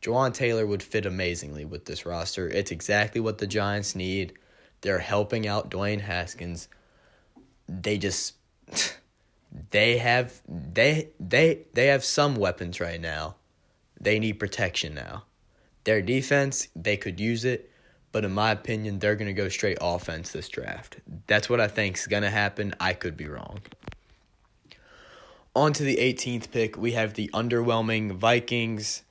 Jawaan 0.00 0.32
Taylor 0.32 0.66
would 0.66 0.82
fit 0.82 1.04
amazingly 1.04 1.66
with 1.66 1.84
this 1.84 2.06
roster. 2.06 2.48
It's 2.48 2.70
exactly 2.70 3.20
what 3.20 3.36
the 3.36 3.46
Giants 3.46 3.94
need. 3.94 4.32
They're 4.80 5.00
helping 5.00 5.46
out 5.46 5.70
Dwayne 5.70 6.00
Haskins. 6.00 6.68
They 7.68 7.98
just 7.98 8.36
they 9.70 9.98
have 9.98 10.40
they 10.48 11.10
they 11.20 11.66
they 11.74 11.88
have 11.88 12.04
some 12.04 12.36
weapons 12.36 12.80
right 12.80 13.00
now. 13.00 13.36
They 14.02 14.18
need 14.18 14.34
protection 14.34 14.94
now. 14.94 15.24
Their 15.84 16.02
defense, 16.02 16.68
they 16.76 16.96
could 16.96 17.18
use 17.20 17.44
it, 17.44 17.70
but 18.10 18.24
in 18.24 18.32
my 18.32 18.50
opinion, 18.50 18.98
they're 18.98 19.16
going 19.16 19.34
to 19.34 19.42
go 19.42 19.48
straight 19.48 19.78
offense 19.80 20.30
this 20.30 20.48
draft. 20.48 20.98
That's 21.28 21.48
what 21.48 21.60
I 21.60 21.68
think 21.68 21.96
is 21.96 22.06
going 22.06 22.24
to 22.24 22.30
happen. 22.30 22.74
I 22.78 22.92
could 22.92 23.16
be 23.16 23.26
wrong. 23.26 23.60
On 25.54 25.72
to 25.72 25.82
the 25.82 25.96
18th 25.96 26.50
pick, 26.50 26.76
we 26.76 26.92
have 26.92 27.14
the 27.14 27.30
underwhelming 27.32 28.16
Vikings. 28.16 29.02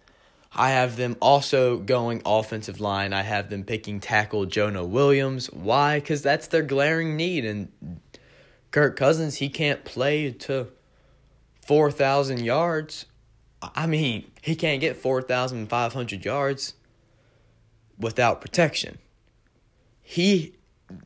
I 0.53 0.71
have 0.71 0.97
them 0.97 1.15
also 1.21 1.77
going 1.77 2.21
offensive 2.25 2.81
line. 2.81 3.13
I 3.13 3.21
have 3.21 3.49
them 3.49 3.63
picking 3.63 3.99
tackle 4.01 4.45
Jonah 4.45 4.85
Williams. 4.85 5.47
Why? 5.47 5.99
Because 5.99 6.21
that's 6.21 6.47
their 6.47 6.63
glaring 6.63 7.15
need. 7.15 7.45
And 7.45 7.71
Kirk 8.71 8.97
Cousins, 8.97 9.35
he 9.37 9.49
can't 9.49 9.85
play 9.85 10.31
to 10.31 10.67
4,000 11.65 12.43
yards. 12.43 13.05
I 13.61 13.85
mean, 13.85 14.31
he 14.41 14.55
can't 14.55 14.81
get 14.81 14.97
4,500 14.97 16.25
yards 16.25 16.73
without 17.97 18.41
protection. 18.41 18.97
He 20.01 20.55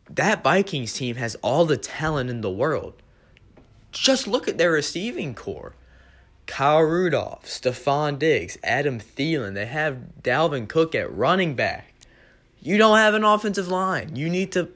that 0.09 0.43
Vikings 0.43 0.93
team 0.93 1.15
has 1.17 1.35
all 1.35 1.65
the 1.65 1.77
talent 1.77 2.29
in 2.29 2.41
the 2.41 2.49
world. 2.49 3.01
Just 3.91 4.27
look 4.27 4.47
at 4.47 4.57
their 4.57 4.71
receiving 4.71 5.35
corps. 5.35 5.75
Kyle 6.47 6.81
Rudolph, 6.81 7.45
Stefon 7.45 8.19
Diggs, 8.19 8.57
Adam 8.63 8.99
Thielen. 8.99 9.53
They 9.53 9.65
have 9.65 9.97
Dalvin 10.21 10.67
Cook 10.67 10.93
at 10.93 11.15
running 11.15 11.55
back. 11.55 11.93
You 12.61 12.77
don't 12.77 12.97
have 12.97 13.13
an 13.13 13.23
offensive 13.23 13.67
line. 13.67 14.15
You 14.15 14.29
need 14.29 14.51
to 14.53 14.69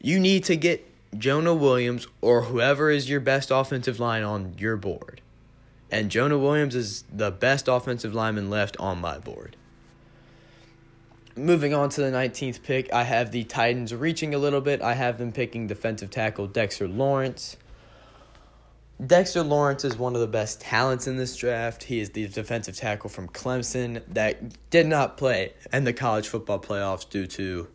you 0.00 0.18
need 0.18 0.44
to 0.44 0.56
get 0.56 0.84
Jonah 1.18 1.54
Williams 1.54 2.06
or 2.20 2.42
whoever 2.42 2.90
is 2.90 3.08
your 3.08 3.20
best 3.20 3.50
offensive 3.50 3.98
line 3.98 4.22
on 4.22 4.54
your 4.58 4.76
board. 4.76 5.20
And 5.90 6.10
Jonah 6.10 6.38
Williams 6.38 6.74
is 6.74 7.04
the 7.12 7.30
best 7.30 7.68
offensive 7.68 8.14
lineman 8.14 8.50
left 8.50 8.76
on 8.78 9.00
my 9.00 9.18
board. 9.18 9.56
Moving 11.34 11.72
on 11.72 11.88
to 11.90 12.00
the 12.00 12.10
19th 12.10 12.62
pick, 12.62 12.92
I 12.92 13.04
have 13.04 13.30
the 13.30 13.44
Titans 13.44 13.94
reaching 13.94 14.34
a 14.34 14.38
little 14.38 14.60
bit. 14.60 14.82
I 14.82 14.94
have 14.94 15.18
them 15.18 15.32
picking 15.32 15.66
defensive 15.68 16.10
tackle 16.10 16.48
Dexter 16.48 16.88
Lawrence. 16.88 17.56
Dexter 19.04 19.44
Lawrence 19.44 19.84
is 19.84 19.96
one 19.96 20.16
of 20.16 20.20
the 20.20 20.26
best 20.26 20.60
talents 20.60 21.06
in 21.06 21.16
this 21.16 21.36
draft. 21.36 21.84
He 21.84 22.00
is 22.00 22.10
the 22.10 22.26
defensive 22.26 22.76
tackle 22.76 23.08
from 23.08 23.28
Clemson 23.28 24.02
that 24.08 24.70
did 24.70 24.88
not 24.88 25.16
play 25.16 25.52
in 25.72 25.84
the 25.84 25.92
college 25.92 26.26
football 26.26 26.58
playoffs 26.58 27.08
due 27.08 27.28
to, 27.28 27.68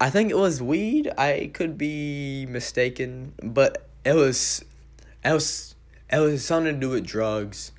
I 0.00 0.08
think 0.08 0.30
it 0.30 0.38
was 0.38 0.62
weed. 0.62 1.12
I 1.18 1.50
could 1.52 1.76
be 1.76 2.46
mistaken, 2.46 3.34
but 3.42 3.86
it 4.06 4.14
was, 4.14 4.64
it 5.22 5.32
was, 5.34 5.73
it 6.14 6.20
was 6.20 6.44
something 6.44 6.74
to 6.74 6.80
do 6.80 6.90
with 6.90 7.06
drugs. 7.06 7.72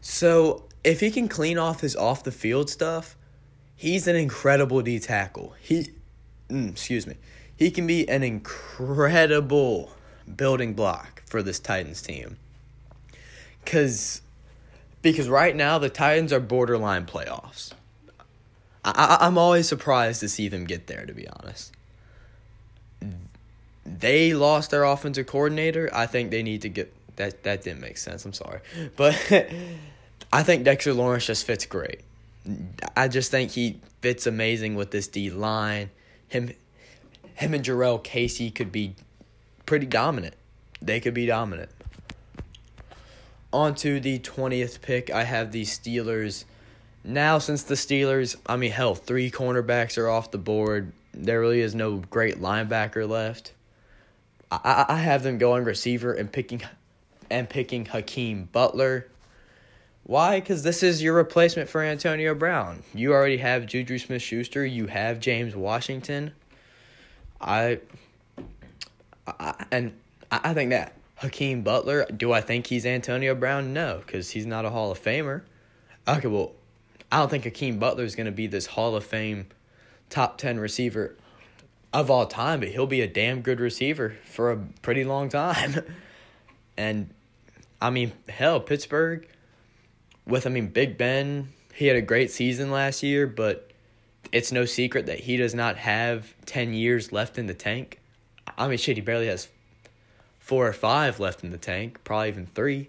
So 0.00 0.64
if 0.84 1.00
he 1.00 1.10
can 1.10 1.28
clean 1.28 1.58
off 1.58 1.80
his 1.80 1.94
off 1.94 2.24
the 2.24 2.32
field 2.32 2.68
stuff, 2.68 3.16
he's 3.76 4.06
an 4.06 4.16
incredible 4.16 4.82
D 4.82 4.98
tackle. 4.98 5.54
He, 5.60 5.90
mm, 6.48 6.70
excuse 6.70 7.06
me, 7.06 7.16
he 7.56 7.70
can 7.70 7.86
be 7.86 8.08
an 8.08 8.22
incredible 8.22 9.92
building 10.36 10.74
block 10.74 11.22
for 11.26 11.42
this 11.42 11.58
Titans 11.58 12.02
team. 12.02 12.36
Cause 13.64 14.22
because 15.02 15.28
right 15.28 15.54
now 15.54 15.78
the 15.78 15.88
Titans 15.88 16.32
are 16.32 16.40
borderline 16.40 17.06
playoffs. 17.06 17.72
I, 18.84 19.18
I 19.20 19.26
I'm 19.26 19.38
always 19.38 19.68
surprised 19.68 20.20
to 20.20 20.28
see 20.28 20.48
them 20.48 20.64
get 20.64 20.88
there. 20.88 21.06
To 21.06 21.12
be 21.12 21.28
honest, 21.28 21.72
they 23.84 24.34
lost 24.34 24.70
their 24.70 24.84
offensive 24.84 25.26
coordinator. 25.26 25.88
I 25.92 26.06
think 26.06 26.30
they 26.30 26.42
need 26.42 26.62
to 26.62 26.68
get 26.68 26.92
that. 27.22 27.42
That 27.42 27.62
didn't 27.62 27.80
make 27.80 27.98
sense. 27.98 28.24
I'm 28.24 28.32
sorry, 28.32 28.60
but 28.96 29.16
I 30.32 30.42
think 30.42 30.64
Dexter 30.64 30.92
Lawrence 30.92 31.26
just 31.26 31.46
fits 31.46 31.66
great. 31.66 32.00
I 32.96 33.08
just 33.08 33.30
think 33.30 33.52
he 33.52 33.80
fits 34.00 34.26
amazing 34.26 34.74
with 34.74 34.90
this 34.90 35.08
D 35.08 35.30
line. 35.30 35.90
Him, 36.28 36.52
him 37.34 37.54
and 37.54 37.64
Jurrell 37.64 38.02
Casey 38.02 38.50
could 38.50 38.72
be 38.72 38.94
pretty 39.66 39.86
dominant. 39.86 40.34
They 40.80 40.98
could 40.98 41.14
be 41.14 41.26
dominant. 41.26 41.70
On 43.52 43.74
to 43.76 44.00
the 44.00 44.18
20th 44.18 44.80
pick, 44.80 45.10
I 45.10 45.24
have 45.24 45.52
the 45.52 45.62
Steelers. 45.62 46.44
Now, 47.04 47.38
since 47.38 47.62
the 47.62 47.74
Steelers, 47.74 48.36
I 48.46 48.56
mean, 48.56 48.70
hell, 48.70 48.94
three 48.94 49.30
cornerbacks 49.30 49.98
are 49.98 50.08
off 50.08 50.30
the 50.30 50.38
board, 50.38 50.92
there 51.12 51.40
really 51.40 51.60
is 51.60 51.74
no 51.74 51.98
great 51.98 52.40
linebacker 52.40 53.08
left. 53.08 53.52
I, 54.50 54.86
I 54.88 54.96
have 54.96 55.22
them 55.22 55.38
going 55.38 55.64
receiver 55.64 56.12
and 56.12 56.32
picking 56.32 56.62
and 57.32 57.48
picking 57.48 57.86
Hakeem 57.86 58.48
Butler. 58.52 59.08
Why? 60.04 60.40
Because 60.40 60.62
this 60.62 60.82
is 60.82 61.02
your 61.02 61.14
replacement 61.14 61.68
for 61.68 61.82
Antonio 61.82 62.34
Brown. 62.34 62.82
You 62.92 63.12
already 63.12 63.38
have 63.38 63.66
Juju 63.66 63.98
Smith 63.98 64.22
Schuster. 64.22 64.66
You 64.66 64.86
have 64.88 65.18
James 65.18 65.56
Washington. 65.56 66.32
I, 67.40 67.80
I 69.26 69.64
and 69.70 69.94
I 70.30 70.54
think 70.54 70.70
that 70.70 70.94
Hakeem 71.16 71.62
Butler. 71.62 72.06
Do 72.06 72.32
I 72.32 72.40
think 72.40 72.66
he's 72.66 72.84
Antonio 72.84 73.34
Brown? 73.34 73.72
No, 73.72 74.02
because 74.04 74.30
he's 74.30 74.46
not 74.46 74.64
a 74.64 74.70
Hall 74.70 74.90
of 74.90 75.02
Famer. 75.02 75.42
Okay, 76.06 76.28
well, 76.28 76.52
I 77.10 77.18
don't 77.18 77.30
think 77.30 77.44
Hakeem 77.44 77.78
Butler 77.78 78.04
is 78.04 78.14
going 78.14 78.26
to 78.26 78.32
be 78.32 78.46
this 78.46 78.66
Hall 78.66 78.94
of 78.94 79.04
Fame 79.04 79.46
top 80.10 80.36
10 80.36 80.58
receiver 80.60 81.16
of 81.92 82.10
all 82.10 82.26
time, 82.26 82.60
but 82.60 82.68
he'll 82.70 82.86
be 82.86 83.00
a 83.00 83.06
damn 83.06 83.40
good 83.40 83.60
receiver 83.60 84.16
for 84.24 84.50
a 84.50 84.56
pretty 84.82 85.04
long 85.04 85.28
time. 85.28 85.82
and 86.76 87.10
I 87.82 87.90
mean, 87.90 88.12
hell, 88.28 88.60
Pittsburgh 88.60 89.26
with 90.26 90.46
I 90.46 90.50
mean 90.50 90.68
Big 90.68 90.96
Ben, 90.96 91.52
he 91.74 91.86
had 91.86 91.96
a 91.96 92.02
great 92.02 92.30
season 92.30 92.70
last 92.70 93.02
year, 93.02 93.26
but 93.26 93.70
it's 94.30 94.52
no 94.52 94.64
secret 94.64 95.06
that 95.06 95.20
he 95.20 95.36
does 95.36 95.54
not 95.54 95.76
have 95.76 96.34
10 96.46 96.74
years 96.74 97.12
left 97.12 97.38
in 97.38 97.46
the 97.46 97.54
tank. 97.54 98.00
I 98.56 98.68
mean, 98.68 98.78
shit, 98.78 98.96
he 98.96 99.00
barely 99.00 99.26
has 99.26 99.48
four 100.38 100.66
or 100.66 100.72
five 100.72 101.18
left 101.18 101.42
in 101.42 101.50
the 101.50 101.58
tank, 101.58 101.98
probably 102.04 102.28
even 102.28 102.46
three. 102.46 102.88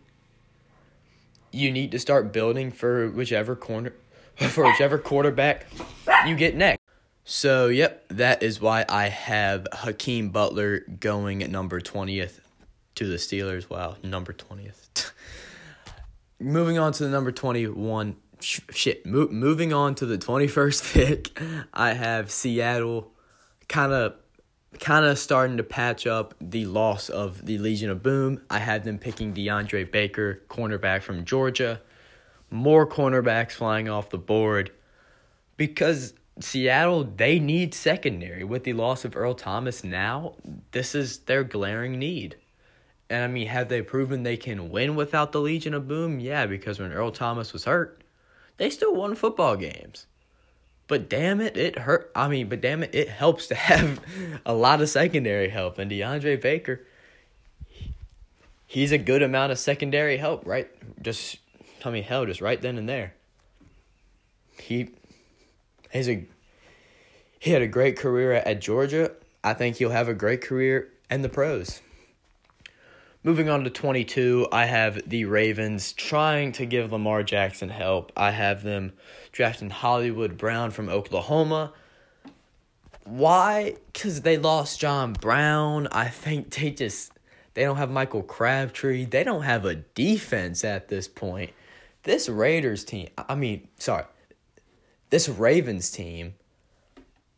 You 1.52 1.72
need 1.72 1.92
to 1.92 2.00
start 2.00 2.32
building 2.32 2.72
for 2.72 3.10
whichever 3.10 3.56
corner, 3.56 3.94
for 4.36 4.66
whichever 4.66 4.98
quarterback 4.98 5.68
you 6.28 6.36
get 6.36 6.56
next. 6.56 6.80
So, 7.26 7.68
yep, 7.68 8.06
that 8.10 8.44
is 8.44 8.60
why 8.60 8.86
I 8.90 9.08
have 9.08 9.68
Hakeem 9.72 10.30
Butler 10.30 10.82
going 11.00 11.42
at 11.42 11.50
number 11.50 11.80
20th 11.80 12.40
to 12.96 13.08
the 13.08 13.16
Steelers. 13.16 13.70
Wow, 13.70 13.96
number 14.04 14.34
20th. 14.34 14.83
Moving 16.40 16.78
on 16.78 16.92
to 16.94 17.04
the 17.04 17.10
number 17.10 17.32
21 17.32 18.16
sh- 18.40 18.60
shit 18.70 19.06
mo- 19.06 19.30
moving 19.30 19.74
on 19.74 19.96
to 19.96 20.06
the 20.06 20.18
21st 20.18 20.94
pick 20.94 21.40
i 21.74 21.94
have 21.94 22.32
seattle. 22.32 23.12
Kind 23.70 23.94
of 23.94 24.16
kind 24.80 25.06
of 25.06 25.18
starting 25.18 25.58
to 25.58 25.64
patch 25.64 26.06
up 26.06 26.34
the 26.42 26.66
loss 26.66 27.08
of 27.10 27.46
the 27.46 27.58
legion 27.60 27.90
of 27.90 28.02
boom. 28.04 28.42
I 28.50 28.60
had 28.60 28.84
them 28.84 28.98
picking 28.98 29.34
deandre 29.34 29.90
baker 29.90 30.42
cornerback 30.50 31.02
from 31.02 31.26
georgia. 31.26 31.82
More 32.50 32.86
cornerbacks 32.86 33.52
flying 33.52 33.90
off 33.90 34.10
the 34.10 34.18
board 34.18 34.72
because 35.58 36.14
seattle 36.40 37.04
they 37.04 37.40
need 37.40 37.74
secondary. 37.74 38.44
With 38.44 38.64
the 38.64 38.74
loss 38.74 39.06
of 39.06 39.16
earl 39.16 39.34
thomas 39.34 39.84
now 39.84 40.36
this 40.72 40.94
is 40.94 41.20
their 41.20 41.44
glaring 41.44 41.98
need 41.98 42.36
and 43.14 43.24
I 43.24 43.28
mean, 43.28 43.46
have 43.46 43.70
they 43.70 43.84
proven 43.84 44.24
they 44.24 44.38
can 44.38 44.72
win 44.72 44.96
without 44.96 45.32
the 45.32 45.40
Legion 45.40 45.76
of 45.76 45.88
Boom? 45.88 46.20
Yeah, 46.20 46.48
because 46.48 46.80
when 46.80 46.92
Earl 46.92 47.12
Thomas 47.12 47.54
was 47.54 47.66
hurt, 47.66 48.02
they 48.58 48.72
still 48.72 48.96
won 48.96 49.14
football 49.14 49.56
games. 49.56 50.08
But 50.88 51.10
damn 51.10 51.40
it, 51.40 51.56
it 51.56 51.78
hurt. 51.78 52.12
I 52.16 52.28
mean, 52.28 52.50
but 52.50 52.60
damn 52.60 52.82
it, 52.82 52.96
it 52.96 53.10
helps 53.10 53.46
to 53.48 53.56
have 53.70 54.00
a 54.48 54.54
lot 54.56 54.82
of 54.82 54.90
secondary 54.90 55.50
help. 55.50 55.78
And 55.78 55.92
DeAndre 55.92 56.42
Baker, 56.42 56.88
he's 58.66 58.92
a 58.92 58.98
good 58.98 59.22
amount 59.22 59.52
of 59.52 59.60
secondary 59.60 60.18
help, 60.18 60.48
right? 60.48 60.72
Just, 61.00 61.38
I 61.86 61.92
mean, 61.92 62.04
hell, 62.04 62.26
just 62.26 62.42
right 62.42 62.60
then 62.60 62.80
and 62.80 62.90
there. 62.90 63.14
He, 64.60 64.90
he's 65.92 66.10
a, 66.10 66.26
he 67.38 67.52
had 67.52 67.62
a 67.62 67.68
great 67.68 67.96
career 67.96 68.34
at 68.34 68.60
Georgia. 68.60 69.12
I 69.44 69.54
think 69.54 69.76
he'll 69.76 69.92
have 69.92 70.10
a 70.10 70.16
great 70.16 70.42
career 70.42 70.90
in 71.12 71.22
the 71.22 71.30
pros. 71.30 71.80
Moving 73.26 73.48
on 73.48 73.64
to 73.64 73.70
22, 73.70 74.50
I 74.52 74.66
have 74.66 75.10
the 75.10 75.24
Ravens 75.24 75.94
trying 75.94 76.52
to 76.54 76.66
give 76.66 76.92
Lamar 76.92 77.24
Jackson 77.24 77.70
help. 77.70 78.12
I 78.18 78.32
have 78.32 78.64
them 78.64 78.92
drafting 79.32 79.70
Hollywood 79.70 80.38
Brown 80.38 80.72
from 80.72 80.90
Oklahoma. 80.90 81.72
Why? 83.06 83.76
Because 83.94 84.22
they 84.22 84.38
lost 84.38 84.82
John 84.82 85.14
Brown. 85.14 85.88
I 85.88 86.10
think 86.10 86.54
they 86.54 86.72
just 86.72 87.14
they 87.54 87.64
don't 87.64 87.78
have 87.78 87.90
Michael 87.90 88.24
Crabtree. 88.24 89.06
They 89.06 89.24
don't 89.24 89.44
have 89.44 89.64
a 89.64 89.76
defense 89.76 90.66
at 90.66 90.90
this 90.90 91.08
point. 91.08 91.52
This 92.04 92.28
Raiders 92.28 92.84
team, 92.84 93.08
I 93.18 93.36
mean, 93.36 93.70
sorry, 93.78 94.04
this 95.12 95.30
Ravens 95.30 95.92
team, 95.92 96.34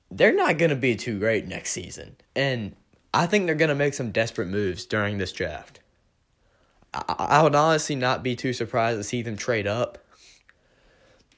they're 0.10 0.34
not 0.34 0.58
going 0.58 0.70
to 0.70 0.76
be 0.76 0.96
too 0.96 1.20
great 1.20 1.48
next 1.48 1.72
season. 1.72 2.16
And 2.36 2.76
I 3.16 3.28
think 3.28 3.46
they're 3.46 3.56
going 3.56 3.70
to 3.70 3.76
make 3.76 3.94
some 3.94 4.12
desperate 4.12 4.50
moves 4.50 4.86
during 4.86 5.18
this 5.18 5.32
draft. 5.32 5.80
I, 6.94 7.16
I 7.18 7.44
would 7.44 7.56
honestly 7.56 7.96
not 7.96 8.24
be 8.24 8.36
too 8.36 8.52
surprised 8.52 9.00
to 9.00 9.06
see 9.06 9.22
them 9.22 9.38
trade 9.38 9.66
up. 9.66 9.98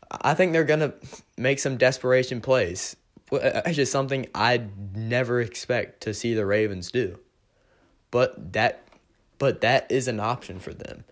I 0.09 0.33
think 0.33 0.53
they're 0.53 0.63
going 0.63 0.79
to 0.79 0.95
make 1.37 1.59
some 1.59 1.77
desperation 1.77 2.41
plays. 2.41 2.95
It's 3.31 3.75
just 3.75 3.91
something 3.91 4.25
I'd 4.33 4.97
never 4.97 5.39
expect 5.39 6.01
to 6.01 6.15
see 6.15 6.33
the 6.33 6.47
Ravens 6.47 6.91
do. 6.91 7.19
But 8.09 8.53
that 8.53 8.83
but 9.37 9.61
that 9.61 9.91
is 9.91 10.07
an 10.07 10.19
option 10.19 10.59
for 10.59 10.73
them. 10.73 11.03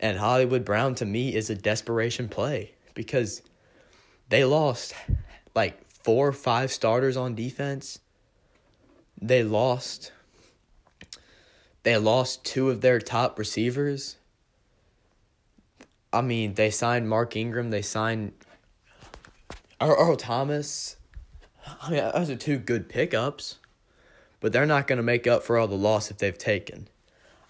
And 0.00 0.18
Hollywood 0.18 0.64
Brown 0.64 0.94
to 0.96 1.04
me 1.04 1.34
is 1.34 1.50
a 1.50 1.54
desperation 1.54 2.30
play 2.30 2.72
because 2.94 3.42
they 4.30 4.44
lost 4.44 4.94
like 5.54 5.84
four 6.02 6.28
or 6.28 6.32
five 6.32 6.72
starters 6.72 7.16
on 7.16 7.34
defense. 7.34 7.98
They 9.20 9.42
lost 9.42 10.12
they 11.84 11.96
lost 11.98 12.44
two 12.44 12.70
of 12.70 12.80
their 12.80 12.98
top 12.98 13.38
receivers. 13.38 14.16
I 16.12 16.22
mean, 16.22 16.54
they 16.54 16.70
signed 16.70 17.08
Mark 17.08 17.36
Ingram. 17.36 17.70
They 17.70 17.82
signed 17.82 18.32
Earl 19.80 20.16
Thomas. 20.16 20.96
I 21.82 21.90
mean, 21.90 22.10
those 22.14 22.30
are 22.30 22.36
two 22.36 22.56
good 22.56 22.88
pickups, 22.88 23.58
but 24.40 24.52
they're 24.52 24.66
not 24.66 24.86
going 24.86 24.96
to 24.96 25.02
make 25.02 25.26
up 25.26 25.42
for 25.42 25.58
all 25.58 25.68
the 25.68 25.74
loss 25.74 26.08
that 26.08 26.18
they've 26.18 26.36
taken. 26.36 26.88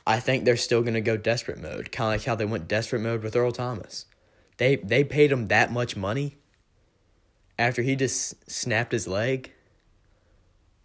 I 0.06 0.18
think 0.18 0.44
they're 0.44 0.56
still 0.56 0.82
going 0.82 0.94
to 0.94 1.00
go 1.00 1.16
desperate 1.16 1.60
mode, 1.60 1.92
kind 1.92 2.14
of 2.14 2.20
like 2.20 2.26
how 2.26 2.34
they 2.34 2.44
went 2.44 2.66
desperate 2.68 3.02
mode 3.02 3.22
with 3.22 3.36
Earl 3.36 3.52
Thomas. 3.52 4.06
They 4.56 4.76
they 4.76 5.04
paid 5.04 5.32
him 5.32 5.46
that 5.46 5.72
much 5.72 5.96
money 5.96 6.36
after 7.58 7.82
he 7.82 7.96
just 7.96 8.50
snapped 8.50 8.92
his 8.92 9.06
leg. 9.06 9.52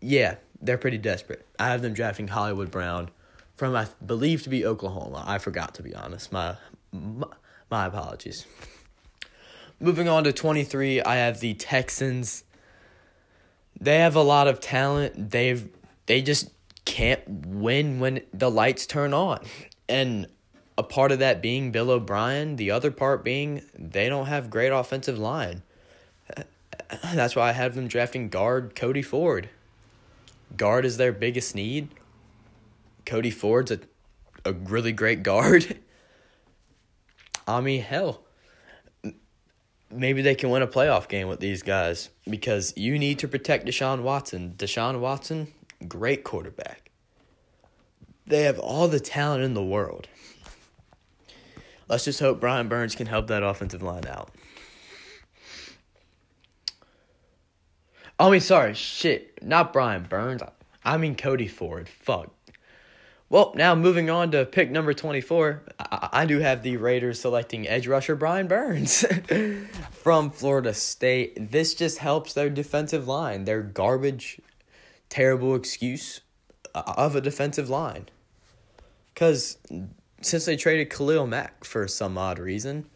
Yeah, 0.01 0.35
they're 0.61 0.77
pretty 0.77 0.97
desperate. 0.97 1.45
I 1.57 1.69
have 1.69 1.81
them 1.81 1.93
drafting 1.93 2.27
Hollywood 2.27 2.71
Brown 2.71 3.09
from 3.55 3.75
I 3.75 3.87
believe 4.05 4.43
to 4.43 4.49
be 4.49 4.65
Oklahoma. 4.65 5.23
I 5.27 5.37
forgot 5.37 5.75
to 5.75 5.83
be 5.83 5.93
honest. 5.93 6.31
My 6.31 6.55
my, 6.91 7.27
my 7.69 7.85
apologies. 7.85 8.45
Moving 9.81 10.09
on 10.09 10.25
to 10.25 10.33
23, 10.33 11.01
I 11.01 11.15
have 11.17 11.39
the 11.39 11.53
Texans. 11.53 12.43
They 13.79 13.99
have 13.99 14.15
a 14.15 14.21
lot 14.21 14.47
of 14.47 14.59
talent. 14.59 15.31
They've 15.31 15.69
they 16.05 16.21
just 16.21 16.49
can't 16.85 17.21
win 17.29 17.99
when 17.99 18.21
the 18.33 18.49
lights 18.49 18.85
turn 18.85 19.13
on. 19.13 19.45
And 19.87 20.27
a 20.77 20.83
part 20.83 21.11
of 21.11 21.19
that 21.19 21.41
being 21.41 21.71
Bill 21.71 21.91
O'Brien, 21.91 22.55
the 22.55 22.71
other 22.71 22.91
part 22.91 23.23
being 23.23 23.61
they 23.77 24.09
don't 24.09 24.27
have 24.27 24.49
great 24.49 24.71
offensive 24.71 25.19
line. 25.19 25.63
That's 27.13 27.35
why 27.35 27.49
I 27.49 27.51
have 27.51 27.75
them 27.75 27.87
drafting 27.87 28.29
guard 28.29 28.75
Cody 28.75 29.01
Ford. 29.01 29.49
Guard 30.55 30.85
is 30.85 30.97
their 30.97 31.11
biggest 31.11 31.55
need. 31.55 31.89
Cody 33.05 33.31
Ford's 33.31 33.71
a, 33.71 33.79
a 34.45 34.53
really 34.53 34.91
great 34.91 35.23
guard. 35.23 35.79
I 37.47 37.61
mean, 37.61 37.81
hell, 37.81 38.23
maybe 39.91 40.21
they 40.21 40.35
can 40.35 40.49
win 40.49 40.61
a 40.61 40.67
playoff 40.67 41.07
game 41.07 41.27
with 41.27 41.39
these 41.39 41.63
guys 41.63 42.09
because 42.29 42.73
you 42.77 42.99
need 42.99 43.19
to 43.19 43.27
protect 43.27 43.65
Deshaun 43.65 44.03
Watson. 44.03 44.53
Deshaun 44.57 44.99
Watson, 44.99 45.47
great 45.87 46.23
quarterback. 46.23 46.91
They 48.27 48.43
have 48.43 48.59
all 48.59 48.87
the 48.87 48.99
talent 48.99 49.43
in 49.43 49.55
the 49.55 49.63
world. 49.63 50.07
Let's 51.87 52.05
just 52.05 52.19
hope 52.19 52.39
Brian 52.39 52.67
Burns 52.67 52.93
can 52.93 53.07
help 53.07 53.27
that 53.27 53.41
offensive 53.41 53.81
line 53.81 54.05
out. 54.05 54.29
I 58.19 58.29
mean, 58.29 58.41
sorry, 58.41 58.73
shit, 58.73 59.41
not 59.41 59.71
Brian 59.71 60.03
Burns. 60.03 60.41
I 60.83 60.97
mean 60.97 61.15
Cody 61.15 61.47
Ford. 61.47 61.87
Fuck. 61.87 62.31
Well, 63.29 63.53
now 63.55 63.75
moving 63.75 64.09
on 64.09 64.31
to 64.31 64.45
pick 64.45 64.71
number 64.71 64.93
24, 64.93 65.61
I, 65.79 66.09
I 66.11 66.25
do 66.25 66.39
have 66.39 66.63
the 66.63 66.77
Raiders 66.77 67.21
selecting 67.21 67.67
edge 67.67 67.87
rusher 67.87 68.15
Brian 68.15 68.47
Burns 68.47 69.05
from 69.91 70.31
Florida 70.31 70.73
State. 70.73 71.51
This 71.51 71.75
just 71.75 71.99
helps 71.99 72.33
their 72.33 72.49
defensive 72.49 73.07
line, 73.07 73.45
their 73.45 73.61
garbage, 73.61 74.41
terrible 75.09 75.55
excuse 75.55 76.21
uh, 76.73 76.93
of 76.97 77.15
a 77.15 77.21
defensive 77.21 77.69
line. 77.69 78.09
Because 79.13 79.59
since 80.21 80.45
they 80.45 80.57
traded 80.57 80.89
Khalil 80.89 81.27
Mack 81.27 81.63
for 81.63 81.87
some 81.87 82.17
odd 82.17 82.39
reason, 82.39 82.89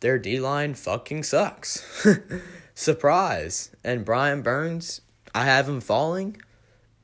their 0.00 0.18
D 0.18 0.38
line 0.38 0.74
fucking 0.74 1.24
sucks. 1.24 2.06
Surprise. 2.74 3.70
And 3.84 4.04
Brian 4.04 4.42
Burns, 4.42 5.00
I 5.34 5.44
have 5.44 5.68
him 5.68 5.80
falling 5.80 6.40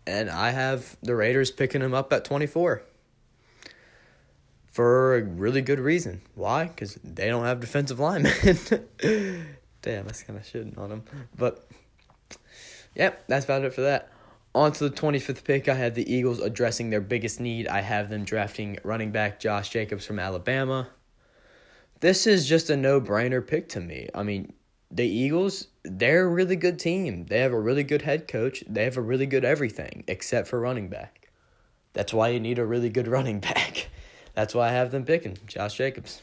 and 0.06 0.30
I 0.30 0.50
have 0.50 0.96
the 1.02 1.14
Raiders 1.14 1.50
picking 1.50 1.82
him 1.82 1.92
up 1.92 2.12
at 2.12 2.24
24 2.24 2.82
for 4.64 5.16
a 5.16 5.22
really 5.22 5.60
good 5.60 5.80
reason. 5.80 6.22
Why? 6.34 6.66
Because 6.66 6.94
they 7.04 7.28
don't 7.28 7.44
have 7.44 7.60
defensive 7.60 7.98
linemen. 7.98 8.32
Damn, 9.82 10.06
that's 10.06 10.22
kind 10.22 10.38
of 10.38 10.44
shitting 10.44 10.78
on 10.78 10.88
them. 10.88 11.02
But, 11.36 11.68
yep, 12.94 13.24
that's 13.28 13.44
about 13.44 13.64
it 13.64 13.74
for 13.74 13.82
that. 13.82 14.10
On 14.54 14.72
to 14.72 14.88
the 14.88 14.94
25th 14.94 15.44
pick, 15.44 15.68
I 15.68 15.74
have 15.74 15.94
the 15.94 16.10
Eagles 16.10 16.40
addressing 16.40 16.90
their 16.90 17.00
biggest 17.00 17.38
need. 17.38 17.68
I 17.68 17.82
have 17.82 18.08
them 18.08 18.24
drafting 18.24 18.78
running 18.82 19.12
back 19.12 19.40
Josh 19.40 19.68
Jacobs 19.68 20.06
from 20.06 20.18
Alabama. 20.18 20.88
This 22.00 22.26
is 22.26 22.48
just 22.48 22.70
a 22.70 22.76
no 22.76 23.00
brainer 23.00 23.46
pick 23.46 23.68
to 23.70 23.80
me. 23.80 24.08
I 24.14 24.22
mean, 24.22 24.52
the 24.90 25.06
Eagles, 25.06 25.68
they're 25.82 26.24
a 26.24 26.28
really 26.28 26.56
good 26.56 26.78
team. 26.78 27.26
They 27.26 27.40
have 27.40 27.52
a 27.52 27.60
really 27.60 27.84
good 27.84 28.02
head 28.02 28.26
coach. 28.26 28.64
They 28.66 28.84
have 28.84 28.96
a 28.96 29.02
really 29.02 29.26
good 29.26 29.44
everything 29.44 30.04
except 30.06 30.48
for 30.48 30.58
running 30.58 30.88
back. 30.88 31.28
That's 31.92 32.12
why 32.12 32.28
you 32.28 32.40
need 32.40 32.58
a 32.58 32.64
really 32.64 32.88
good 32.88 33.08
running 33.16 33.40
back. 33.40 33.88
That's 34.34 34.54
why 34.54 34.68
I 34.68 34.72
have 34.72 34.90
them 34.90 35.04
picking 35.04 35.36
Josh 35.46 35.74
Jacobs. 35.74 36.22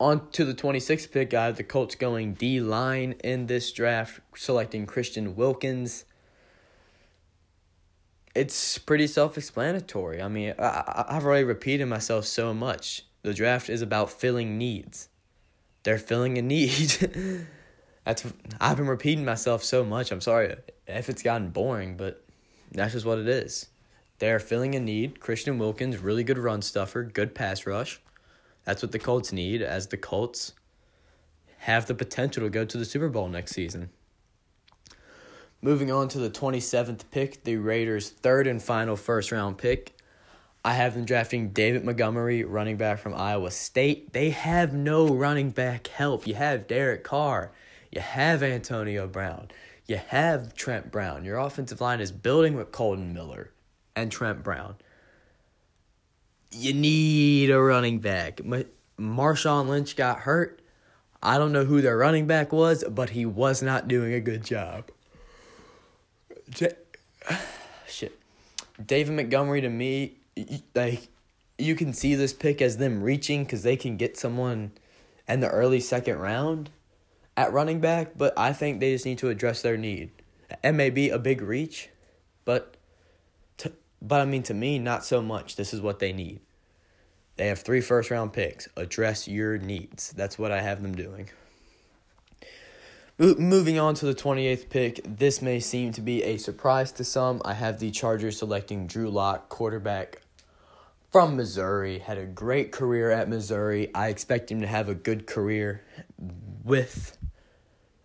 On 0.00 0.30
to 0.30 0.44
the 0.44 0.54
26th 0.54 1.10
pick, 1.10 1.34
I 1.34 1.46
have 1.46 1.56
the 1.56 1.64
Colts 1.64 1.96
going 1.96 2.34
D 2.34 2.60
line 2.60 3.16
in 3.24 3.46
this 3.46 3.72
draft, 3.72 4.20
selecting 4.36 4.86
Christian 4.86 5.34
Wilkins. 5.34 6.04
It's 8.32 8.78
pretty 8.78 9.08
self 9.08 9.36
explanatory. 9.36 10.22
I 10.22 10.28
mean, 10.28 10.54
I, 10.56 11.06
I've 11.08 11.24
already 11.24 11.42
repeated 11.42 11.86
myself 11.86 12.26
so 12.26 12.54
much. 12.54 13.06
The 13.22 13.34
draft 13.34 13.68
is 13.68 13.82
about 13.82 14.12
filling 14.12 14.56
needs 14.56 15.07
they're 15.88 15.96
filling 15.96 16.36
a 16.36 16.42
need. 16.42 17.46
that's 18.04 18.22
I've 18.60 18.76
been 18.76 18.88
repeating 18.88 19.24
myself 19.24 19.64
so 19.64 19.82
much. 19.82 20.12
I'm 20.12 20.20
sorry 20.20 20.54
if 20.86 21.08
it's 21.08 21.22
gotten 21.22 21.48
boring, 21.48 21.96
but 21.96 22.22
that's 22.70 22.92
just 22.92 23.06
what 23.06 23.16
it 23.16 23.26
is. 23.26 23.68
They're 24.18 24.38
filling 24.38 24.74
a 24.74 24.80
need. 24.80 25.18
Christian 25.18 25.56
Wilkins, 25.56 25.96
really 25.96 26.24
good 26.24 26.36
run 26.36 26.60
stuffer, 26.60 27.04
good 27.04 27.34
pass 27.34 27.66
rush. 27.66 28.02
That's 28.64 28.82
what 28.82 28.92
the 28.92 28.98
Colts 28.98 29.32
need 29.32 29.62
as 29.62 29.86
the 29.86 29.96
Colts 29.96 30.52
have 31.60 31.86
the 31.86 31.94
potential 31.94 32.42
to 32.42 32.50
go 32.50 32.66
to 32.66 32.76
the 32.76 32.84
Super 32.84 33.08
Bowl 33.08 33.30
next 33.30 33.52
season. 33.52 33.88
Moving 35.62 35.90
on 35.90 36.08
to 36.08 36.18
the 36.18 36.28
27th 36.28 37.04
pick, 37.10 37.44
the 37.44 37.56
Raiders' 37.56 38.10
third 38.10 38.46
and 38.46 38.62
final 38.62 38.94
first 38.94 39.32
round 39.32 39.56
pick. 39.56 39.97
I 40.68 40.72
have 40.72 40.92
them 40.92 41.06
drafting 41.06 41.48
David 41.48 41.82
Montgomery, 41.82 42.44
running 42.44 42.76
back 42.76 42.98
from 42.98 43.14
Iowa 43.14 43.50
State. 43.50 44.12
They 44.12 44.28
have 44.28 44.74
no 44.74 45.08
running 45.08 45.48
back 45.48 45.86
help. 45.86 46.26
You 46.26 46.34
have 46.34 46.66
Derek 46.66 47.04
Carr, 47.04 47.52
you 47.90 48.02
have 48.02 48.42
Antonio 48.42 49.06
Brown, 49.06 49.48
you 49.86 49.96
have 49.96 50.54
Trent 50.54 50.92
Brown. 50.92 51.24
Your 51.24 51.38
offensive 51.38 51.80
line 51.80 52.00
is 52.00 52.12
building 52.12 52.54
with 52.54 52.70
Kolton 52.70 53.14
Miller 53.14 53.50
and 53.96 54.12
Trent 54.12 54.44
Brown. 54.44 54.76
You 56.50 56.74
need 56.74 57.50
a 57.50 57.58
running 57.58 58.00
back. 58.00 58.42
Marshawn 59.00 59.68
Lynch 59.68 59.96
got 59.96 60.18
hurt. 60.20 60.60
I 61.22 61.38
don't 61.38 61.52
know 61.52 61.64
who 61.64 61.80
their 61.80 61.96
running 61.96 62.26
back 62.26 62.52
was, 62.52 62.84
but 62.84 63.08
he 63.08 63.24
was 63.24 63.62
not 63.62 63.88
doing 63.88 64.12
a 64.12 64.20
good 64.20 64.44
job. 64.44 64.90
Shit. 67.88 68.20
David 68.84 69.14
Montgomery 69.14 69.62
to 69.62 69.70
me 69.70 70.17
like 70.74 71.08
you 71.58 71.74
can 71.74 71.92
see 71.92 72.14
this 72.14 72.32
pick 72.32 72.62
as 72.62 72.76
them 72.76 73.02
reaching 73.02 73.44
because 73.44 73.62
they 73.62 73.76
can 73.76 73.96
get 73.96 74.16
someone 74.16 74.72
in 75.28 75.40
the 75.40 75.48
early 75.48 75.80
second 75.80 76.18
round 76.18 76.70
at 77.36 77.52
running 77.52 77.80
back, 77.80 78.12
but 78.16 78.36
I 78.38 78.52
think 78.52 78.80
they 78.80 78.92
just 78.92 79.04
need 79.04 79.18
to 79.18 79.28
address 79.28 79.62
their 79.62 79.76
need. 79.76 80.10
It 80.64 80.72
may 80.72 80.90
be 80.90 81.10
a 81.10 81.18
big 81.18 81.42
reach, 81.42 81.90
but 82.44 82.76
to, 83.58 83.72
but 84.00 84.20
I 84.20 84.24
mean 84.24 84.42
to 84.44 84.54
me, 84.54 84.78
not 84.78 85.04
so 85.04 85.20
much. 85.20 85.56
This 85.56 85.74
is 85.74 85.80
what 85.80 85.98
they 85.98 86.12
need. 86.12 86.40
They 87.36 87.46
have 87.48 87.60
three 87.60 87.80
first 87.80 88.10
round 88.10 88.32
picks. 88.32 88.68
Address 88.76 89.28
your 89.28 89.58
needs. 89.58 90.12
That's 90.12 90.38
what 90.38 90.50
I 90.50 90.60
have 90.60 90.82
them 90.82 90.94
doing. 90.96 91.30
Moving 93.18 93.80
on 93.80 93.94
to 93.96 94.06
the 94.06 94.14
28th 94.14 94.68
pick, 94.68 95.00
this 95.04 95.42
may 95.42 95.58
seem 95.58 95.90
to 95.92 96.00
be 96.00 96.22
a 96.22 96.36
surprise 96.36 96.92
to 96.92 97.04
some. 97.04 97.42
I 97.44 97.54
have 97.54 97.80
the 97.80 97.90
Chargers 97.90 98.38
selecting 98.38 98.86
Drew 98.86 99.10
Lock, 99.10 99.48
quarterback 99.48 100.22
from 101.10 101.36
Missouri, 101.36 101.98
had 101.98 102.18
a 102.18 102.26
great 102.26 102.72
career 102.72 103.10
at 103.10 103.28
Missouri. 103.28 103.90
I 103.94 104.08
expect 104.08 104.50
him 104.50 104.60
to 104.60 104.66
have 104.66 104.88
a 104.88 104.94
good 104.94 105.26
career 105.26 105.82
with 106.64 107.16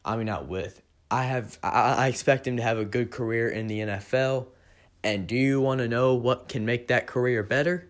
I 0.06 0.16
mean 0.18 0.26
not 0.26 0.48
with. 0.48 0.82
I 1.12 1.24
have 1.26 1.60
I, 1.62 2.08
expect 2.08 2.48
him 2.48 2.58
to 2.58 2.64
have 2.64 2.78
a 2.78 2.86
good 2.86 3.12
career 3.12 3.48
in 3.48 3.68
the 3.68 3.80
NFL. 3.80 4.48
And 5.04 5.28
do 5.28 5.36
you 5.36 5.62
want 5.62 5.80
to 5.80 5.88
know 5.88 6.16
what 6.16 6.48
can 6.48 6.66
make 6.66 6.88
that 6.88 7.08
career 7.08 7.44
better? 7.44 7.90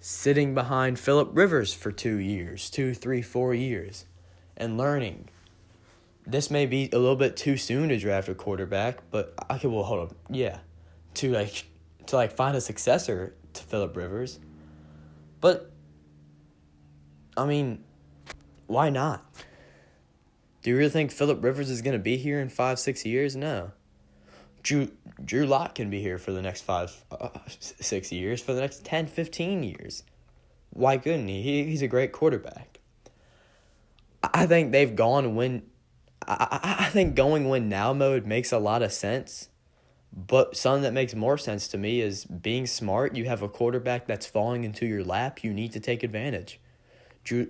Sitting 0.00 0.54
behind 0.54 0.98
Philip 0.98 1.30
Rivers 1.32 1.74
for 1.74 1.92
two 1.92 2.16
years, 2.16 2.70
two, 2.70 2.94
three, 2.94 3.22
four 3.22 3.54
years, 3.54 4.06
and 4.56 4.76
learning. 4.76 5.28
This 6.26 6.50
may 6.50 6.66
be 6.66 6.88
a 6.92 6.98
little 6.98 7.16
bit 7.16 7.36
too 7.36 7.56
soon 7.56 7.90
to 7.90 7.98
draft 7.98 8.28
a 8.28 8.34
quarterback, 8.34 8.98
but 9.10 9.34
I 9.48 9.58
could 9.58 9.70
well 9.70 9.84
hold 9.84 10.10
up. 10.10 10.16
Yeah. 10.28 10.58
To 11.14 11.32
like 11.32 11.66
to 12.06 12.16
like 12.16 12.32
find 12.32 12.56
a 12.56 12.60
successor 12.60 13.34
to 13.58 13.64
Philip 13.64 13.96
Rivers. 13.96 14.38
But 15.40 15.70
I 17.36 17.46
mean, 17.46 17.84
why 18.66 18.90
not? 18.90 19.24
Do 20.62 20.70
you 20.70 20.76
really 20.76 20.90
think 20.90 21.12
Philip 21.12 21.44
Rivers 21.44 21.70
is 21.70 21.82
going 21.82 21.92
to 21.92 22.02
be 22.02 22.16
here 22.16 22.40
in 22.40 22.48
five, 22.48 22.78
six 22.78 23.04
years? 23.04 23.36
No. 23.36 23.72
Drew 24.62 24.90
Drew 25.24 25.46
Lock 25.46 25.76
can 25.76 25.90
be 25.90 26.00
here 26.00 26.18
for 26.18 26.32
the 26.32 26.42
next 26.42 26.62
five, 26.62 27.04
uh, 27.12 27.28
six 27.48 28.10
years, 28.10 28.42
for 28.42 28.52
the 28.52 28.60
next 28.60 28.84
10, 28.84 29.06
15 29.06 29.62
years. 29.62 30.02
Why 30.70 30.98
couldn't 30.98 31.28
he? 31.28 31.42
he 31.42 31.64
he's 31.64 31.82
a 31.82 31.88
great 31.88 32.10
quarterback. 32.12 32.80
I 34.22 34.46
think 34.46 34.72
they've 34.72 34.94
gone 34.94 35.36
win. 35.36 35.62
I, 36.26 36.76
I 36.80 36.84
think 36.86 37.14
going 37.14 37.48
win 37.48 37.68
now 37.68 37.92
mode 37.92 38.26
makes 38.26 38.50
a 38.50 38.58
lot 38.58 38.82
of 38.82 38.92
sense 38.92 39.48
but 40.16 40.56
something 40.56 40.82
that 40.82 40.94
makes 40.94 41.14
more 41.14 41.36
sense 41.36 41.68
to 41.68 41.76
me 41.76 42.00
is 42.00 42.24
being 42.24 42.66
smart. 42.66 43.14
You 43.14 43.26
have 43.26 43.42
a 43.42 43.48
quarterback 43.48 44.06
that's 44.06 44.24
falling 44.24 44.64
into 44.64 44.86
your 44.86 45.04
lap. 45.04 45.44
You 45.44 45.52
need 45.52 45.72
to 45.72 45.80
take 45.80 46.02
advantage. 46.02 46.58
Drew, 47.22 47.48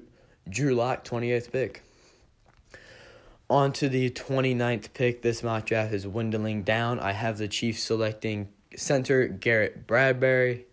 Drew 0.49 0.75
Lock, 0.75 1.05
28th 1.05 1.53
pick. 1.53 1.85
On 3.49 3.73
to 3.75 3.89
the 3.89 4.11
29th 4.11 4.93
pick. 4.95 5.23
This 5.23 5.45
mock 5.45 5.67
draft 5.67 5.95
is 5.95 6.09
windling 6.09 6.65
down. 6.65 6.99
I 6.99 7.13
have 7.13 7.39
the 7.39 7.47
Chiefs 7.47 7.85
selecting 7.85 8.49
center 8.75 9.29
Garrett 9.29 9.87
Bradbury. 9.87 10.67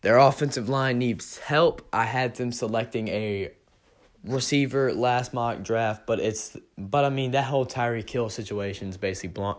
Their 0.00 0.16
offensive 0.16 0.70
line 0.70 0.98
needs 0.98 1.36
help. 1.36 1.86
I 1.92 2.04
had 2.04 2.36
them 2.36 2.52
selecting 2.52 3.08
a 3.08 3.50
receiver 4.24 4.94
last 4.94 5.34
mock 5.34 5.62
draft, 5.62 6.06
but 6.06 6.18
it's 6.18 6.56
but 6.78 7.04
I 7.04 7.10
mean 7.10 7.32
that 7.32 7.44
whole 7.44 7.66
Tyreek 7.66 8.08
Hill 8.08 8.30
situation 8.30 8.88
is 8.88 8.96
basically 8.96 9.28
blunt 9.28 9.58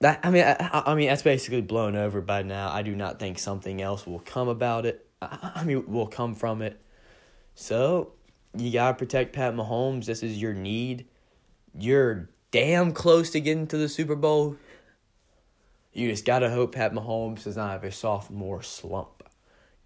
that 0.00 0.20
I 0.22 0.30
mean 0.30 0.44
I, 0.44 0.82
I 0.86 0.94
mean 0.94 1.08
that's 1.08 1.22
basically 1.22 1.60
blown 1.60 1.96
over 1.96 2.20
by 2.20 2.42
now. 2.42 2.70
I 2.70 2.82
do 2.82 2.94
not 2.94 3.18
think 3.18 3.38
something 3.38 3.80
else 3.80 4.06
will 4.06 4.20
come 4.20 4.48
about 4.48 4.86
it. 4.86 5.06
I, 5.20 5.52
I 5.56 5.64
mean 5.64 5.84
will 5.86 6.06
come 6.06 6.34
from 6.34 6.62
it. 6.62 6.80
So 7.54 8.12
you 8.56 8.72
gotta 8.72 8.96
protect 8.96 9.34
Pat 9.34 9.54
Mahomes. 9.54 10.06
This 10.06 10.22
is 10.22 10.40
your 10.40 10.54
need. 10.54 11.06
You're 11.78 12.30
damn 12.50 12.92
close 12.92 13.30
to 13.30 13.40
getting 13.40 13.66
to 13.68 13.76
the 13.76 13.88
Super 13.88 14.16
Bowl. 14.16 14.56
You 15.92 16.08
just 16.08 16.24
gotta 16.24 16.50
hope 16.50 16.74
Pat 16.74 16.92
Mahomes 16.92 17.44
does 17.44 17.56
not 17.56 17.72
have 17.72 17.84
a 17.84 17.92
sophomore 17.92 18.62
slump. 18.62 19.22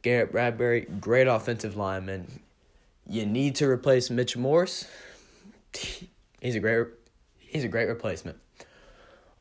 Garrett 0.03 0.33
Bradbury, 0.33 0.87
great 1.01 1.27
offensive 1.27 1.77
lineman. 1.77 2.41
You 3.09 3.27
need 3.27 3.55
to 3.57 3.67
replace 3.67 4.11
Mitch 4.11 4.37
Morse. 4.37 4.87
He's 6.41 6.55
a 6.55 6.61
great 6.61 6.87
he's 7.39 7.65
a 7.65 7.69
great 7.69 7.89
replacement. 7.89 8.37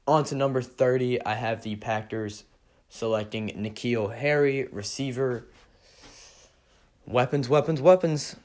On 0.06 0.24
to 0.26 0.36
number 0.36 0.62
30, 0.62 1.24
I 1.26 1.36
have 1.36 1.64
the 1.64 1.76
Packers 1.78 2.44
selecting 2.90 3.50
N'Keal 3.50 4.16
Harry, 4.16 4.68
receiver. 4.72 5.46
Weapons, 7.06 7.48
weapons, 7.48 7.82
weapons. 7.82 8.36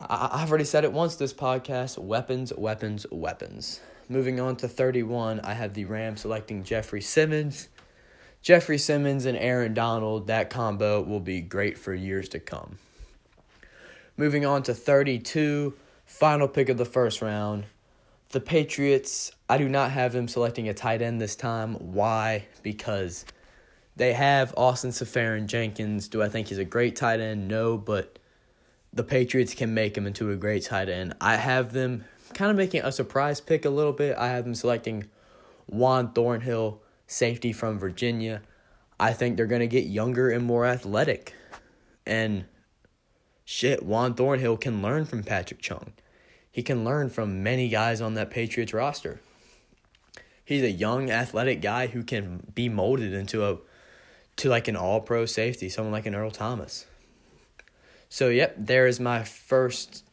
I- 0.00 0.28
I've 0.32 0.50
already 0.50 0.64
said 0.64 0.84
it 0.84 0.92
once 0.92 1.16
this 1.16 1.32
podcast 1.32 1.98
weapons, 1.98 2.52
weapons, 2.54 3.06
weapons. 3.10 3.80
Moving 4.08 4.40
on 4.40 4.56
to 4.56 4.68
31, 4.68 5.40
I 5.40 5.54
have 5.54 5.74
the 5.74 5.86
Rams 5.86 6.20
selecting 6.20 6.64
Jeffrey 6.64 7.00
Simmons. 7.00 7.68
Jeffrey 8.42 8.78
Simmons 8.78 9.24
and 9.26 9.36
Aaron 9.38 9.74
Donald, 9.74 10.26
that 10.26 10.50
combo 10.50 11.00
will 11.02 11.20
be 11.20 11.40
great 11.40 11.78
for 11.78 11.94
years 11.94 12.28
to 12.30 12.40
come. 12.40 12.78
Moving 14.16 14.44
on 14.44 14.62
to 14.64 14.74
32, 14.74 15.74
final 16.04 16.48
pick 16.48 16.68
of 16.68 16.76
the 16.76 16.84
first 16.84 17.22
round. 17.22 17.64
The 18.30 18.40
Patriots, 18.40 19.32
I 19.48 19.58
do 19.58 19.68
not 19.68 19.90
have 19.90 20.12
them 20.12 20.28
selecting 20.28 20.68
a 20.68 20.74
tight 20.74 21.02
end 21.02 21.20
this 21.20 21.34
time. 21.34 21.74
Why? 21.74 22.46
Because 22.62 23.24
they 23.96 24.12
have 24.12 24.54
Austin 24.56 24.90
Seferian-Jenkins. 24.92 26.06
Do 26.06 26.22
I 26.22 26.28
think 26.28 26.46
he's 26.46 26.58
a 26.58 26.64
great 26.64 26.94
tight 26.94 27.18
end? 27.18 27.48
No, 27.48 27.76
but 27.76 28.20
the 28.92 29.02
Patriots 29.02 29.52
can 29.52 29.74
make 29.74 29.96
him 29.98 30.06
into 30.06 30.30
a 30.30 30.36
great 30.36 30.64
tight 30.64 30.88
end. 30.88 31.14
I 31.20 31.36
have 31.36 31.72
them 31.72 32.04
kind 32.32 32.52
of 32.52 32.56
making 32.56 32.82
a 32.82 32.92
surprise 32.92 33.40
pick 33.40 33.64
a 33.64 33.70
little 33.70 33.92
bit. 33.92 34.16
I 34.16 34.28
have 34.28 34.44
them 34.44 34.54
selecting 34.54 35.08
Juan 35.66 36.12
Thornhill, 36.12 36.80
safety 37.08 37.52
from 37.52 37.80
Virginia. 37.80 38.42
I 39.00 39.12
think 39.12 39.36
they're 39.36 39.46
going 39.46 39.60
to 39.60 39.66
get 39.66 39.86
younger 39.86 40.30
and 40.30 40.44
more 40.44 40.66
athletic. 40.66 41.34
And 42.06 42.44
shit, 43.44 43.82
Juan 43.82 44.14
Thornhill 44.14 44.56
can 44.56 44.82
learn 44.82 45.04
from 45.04 45.24
Patrick 45.24 45.60
Chung 45.60 45.94
he 46.60 46.62
can 46.62 46.84
learn 46.84 47.08
from 47.08 47.42
many 47.42 47.70
guys 47.70 48.02
on 48.02 48.12
that 48.12 48.28
Patriots 48.30 48.74
roster. 48.74 49.18
He's 50.44 50.62
a 50.62 50.70
young, 50.70 51.10
athletic 51.10 51.62
guy 51.62 51.86
who 51.86 52.02
can 52.02 52.52
be 52.54 52.68
molded 52.68 53.14
into 53.14 53.46
a 53.46 53.56
to 54.36 54.50
like 54.50 54.68
an 54.68 54.76
all 54.76 55.00
pro 55.00 55.24
safety, 55.24 55.70
someone 55.70 55.90
like 55.90 56.04
an 56.04 56.14
Earl 56.14 56.30
Thomas. 56.30 56.84
So 58.10 58.28
yep, 58.28 58.56
there 58.58 58.86
is 58.86 59.00
my 59.00 59.24
first 59.24 60.04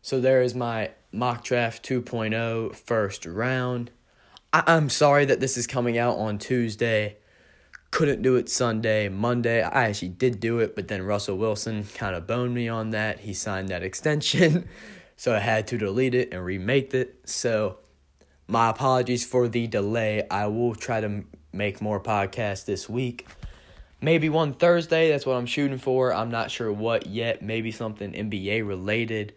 so 0.00 0.20
there 0.20 0.42
is 0.42 0.52
my 0.52 0.90
mock 1.12 1.44
draft 1.44 1.88
2.0 1.88 2.74
first 2.74 3.24
round. 3.24 3.92
I, 4.52 4.64
I'm 4.66 4.90
sorry 4.90 5.24
that 5.26 5.38
this 5.38 5.56
is 5.56 5.68
coming 5.68 5.96
out 5.96 6.16
on 6.16 6.38
Tuesday. 6.38 7.18
Couldn't 7.92 8.22
do 8.22 8.34
it 8.34 8.48
Sunday, 8.48 9.08
Monday. 9.08 9.62
I 9.62 9.84
actually 9.84 10.08
did 10.08 10.40
do 10.40 10.58
it, 10.58 10.74
but 10.74 10.88
then 10.88 11.02
Russell 11.02 11.38
Wilson 11.38 11.86
kind 11.94 12.16
of 12.16 12.26
boned 12.26 12.52
me 12.52 12.68
on 12.68 12.90
that. 12.90 13.20
He 13.20 13.32
signed 13.32 13.68
that 13.68 13.84
extension. 13.84 14.68
So 15.22 15.32
I 15.32 15.38
had 15.38 15.68
to 15.68 15.78
delete 15.78 16.16
it 16.16 16.34
and 16.34 16.44
remake 16.44 16.92
it. 16.94 17.20
So 17.26 17.78
my 18.48 18.70
apologies 18.70 19.24
for 19.24 19.46
the 19.46 19.68
delay. 19.68 20.26
I 20.28 20.48
will 20.48 20.74
try 20.74 21.00
to 21.00 21.22
make 21.52 21.80
more 21.80 22.00
podcasts 22.00 22.64
this 22.64 22.88
week. 22.88 23.28
Maybe 24.00 24.28
one 24.28 24.52
Thursday, 24.52 25.10
that's 25.10 25.24
what 25.24 25.34
I'm 25.34 25.46
shooting 25.46 25.78
for. 25.78 26.12
I'm 26.12 26.32
not 26.32 26.50
sure 26.50 26.72
what 26.72 27.06
yet. 27.06 27.40
Maybe 27.40 27.70
something 27.70 28.12
NBA 28.12 28.66
related. 28.66 29.34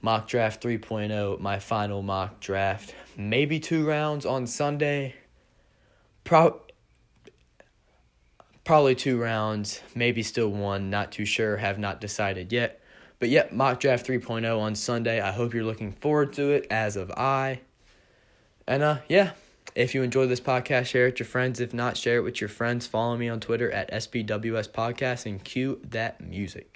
Mock 0.00 0.26
draft 0.26 0.62
3.0, 0.62 1.38
my 1.38 1.58
final 1.58 2.00
mock 2.00 2.40
draft. 2.40 2.94
Maybe 3.14 3.60
two 3.60 3.86
rounds 3.86 4.24
on 4.24 4.46
Sunday. 4.46 5.16
Pro- 6.24 6.62
probably 8.64 8.94
two 8.94 9.20
rounds, 9.20 9.82
maybe 9.94 10.22
still 10.22 10.48
one, 10.48 10.88
not 10.88 11.12
too 11.12 11.26
sure, 11.26 11.58
have 11.58 11.78
not 11.78 12.00
decided 12.00 12.54
yet. 12.54 12.80
But 13.18 13.30
yeah, 13.30 13.46
mock 13.50 13.80
draft 13.80 14.06
3.0 14.06 14.58
on 14.58 14.74
Sunday. 14.74 15.20
I 15.20 15.32
hope 15.32 15.54
you're 15.54 15.64
looking 15.64 15.92
forward 15.92 16.32
to 16.34 16.50
it, 16.50 16.66
as 16.70 16.96
of 16.96 17.10
I. 17.12 17.60
And 18.66 18.82
uh, 18.82 18.98
yeah, 19.08 19.32
if 19.74 19.94
you 19.94 20.02
enjoy 20.02 20.26
this 20.26 20.40
podcast, 20.40 20.86
share 20.86 21.06
it 21.06 21.12
with 21.12 21.20
your 21.20 21.26
friends. 21.26 21.60
If 21.60 21.72
not, 21.72 21.96
share 21.96 22.18
it 22.18 22.22
with 22.22 22.40
your 22.40 22.48
friends. 22.48 22.86
Follow 22.86 23.16
me 23.16 23.28
on 23.28 23.40
Twitter 23.40 23.70
at 23.70 23.92
SBWS 23.92 24.70
Podcast 24.70 25.26
and 25.26 25.42
cue 25.42 25.80
that 25.90 26.20
music. 26.20 26.75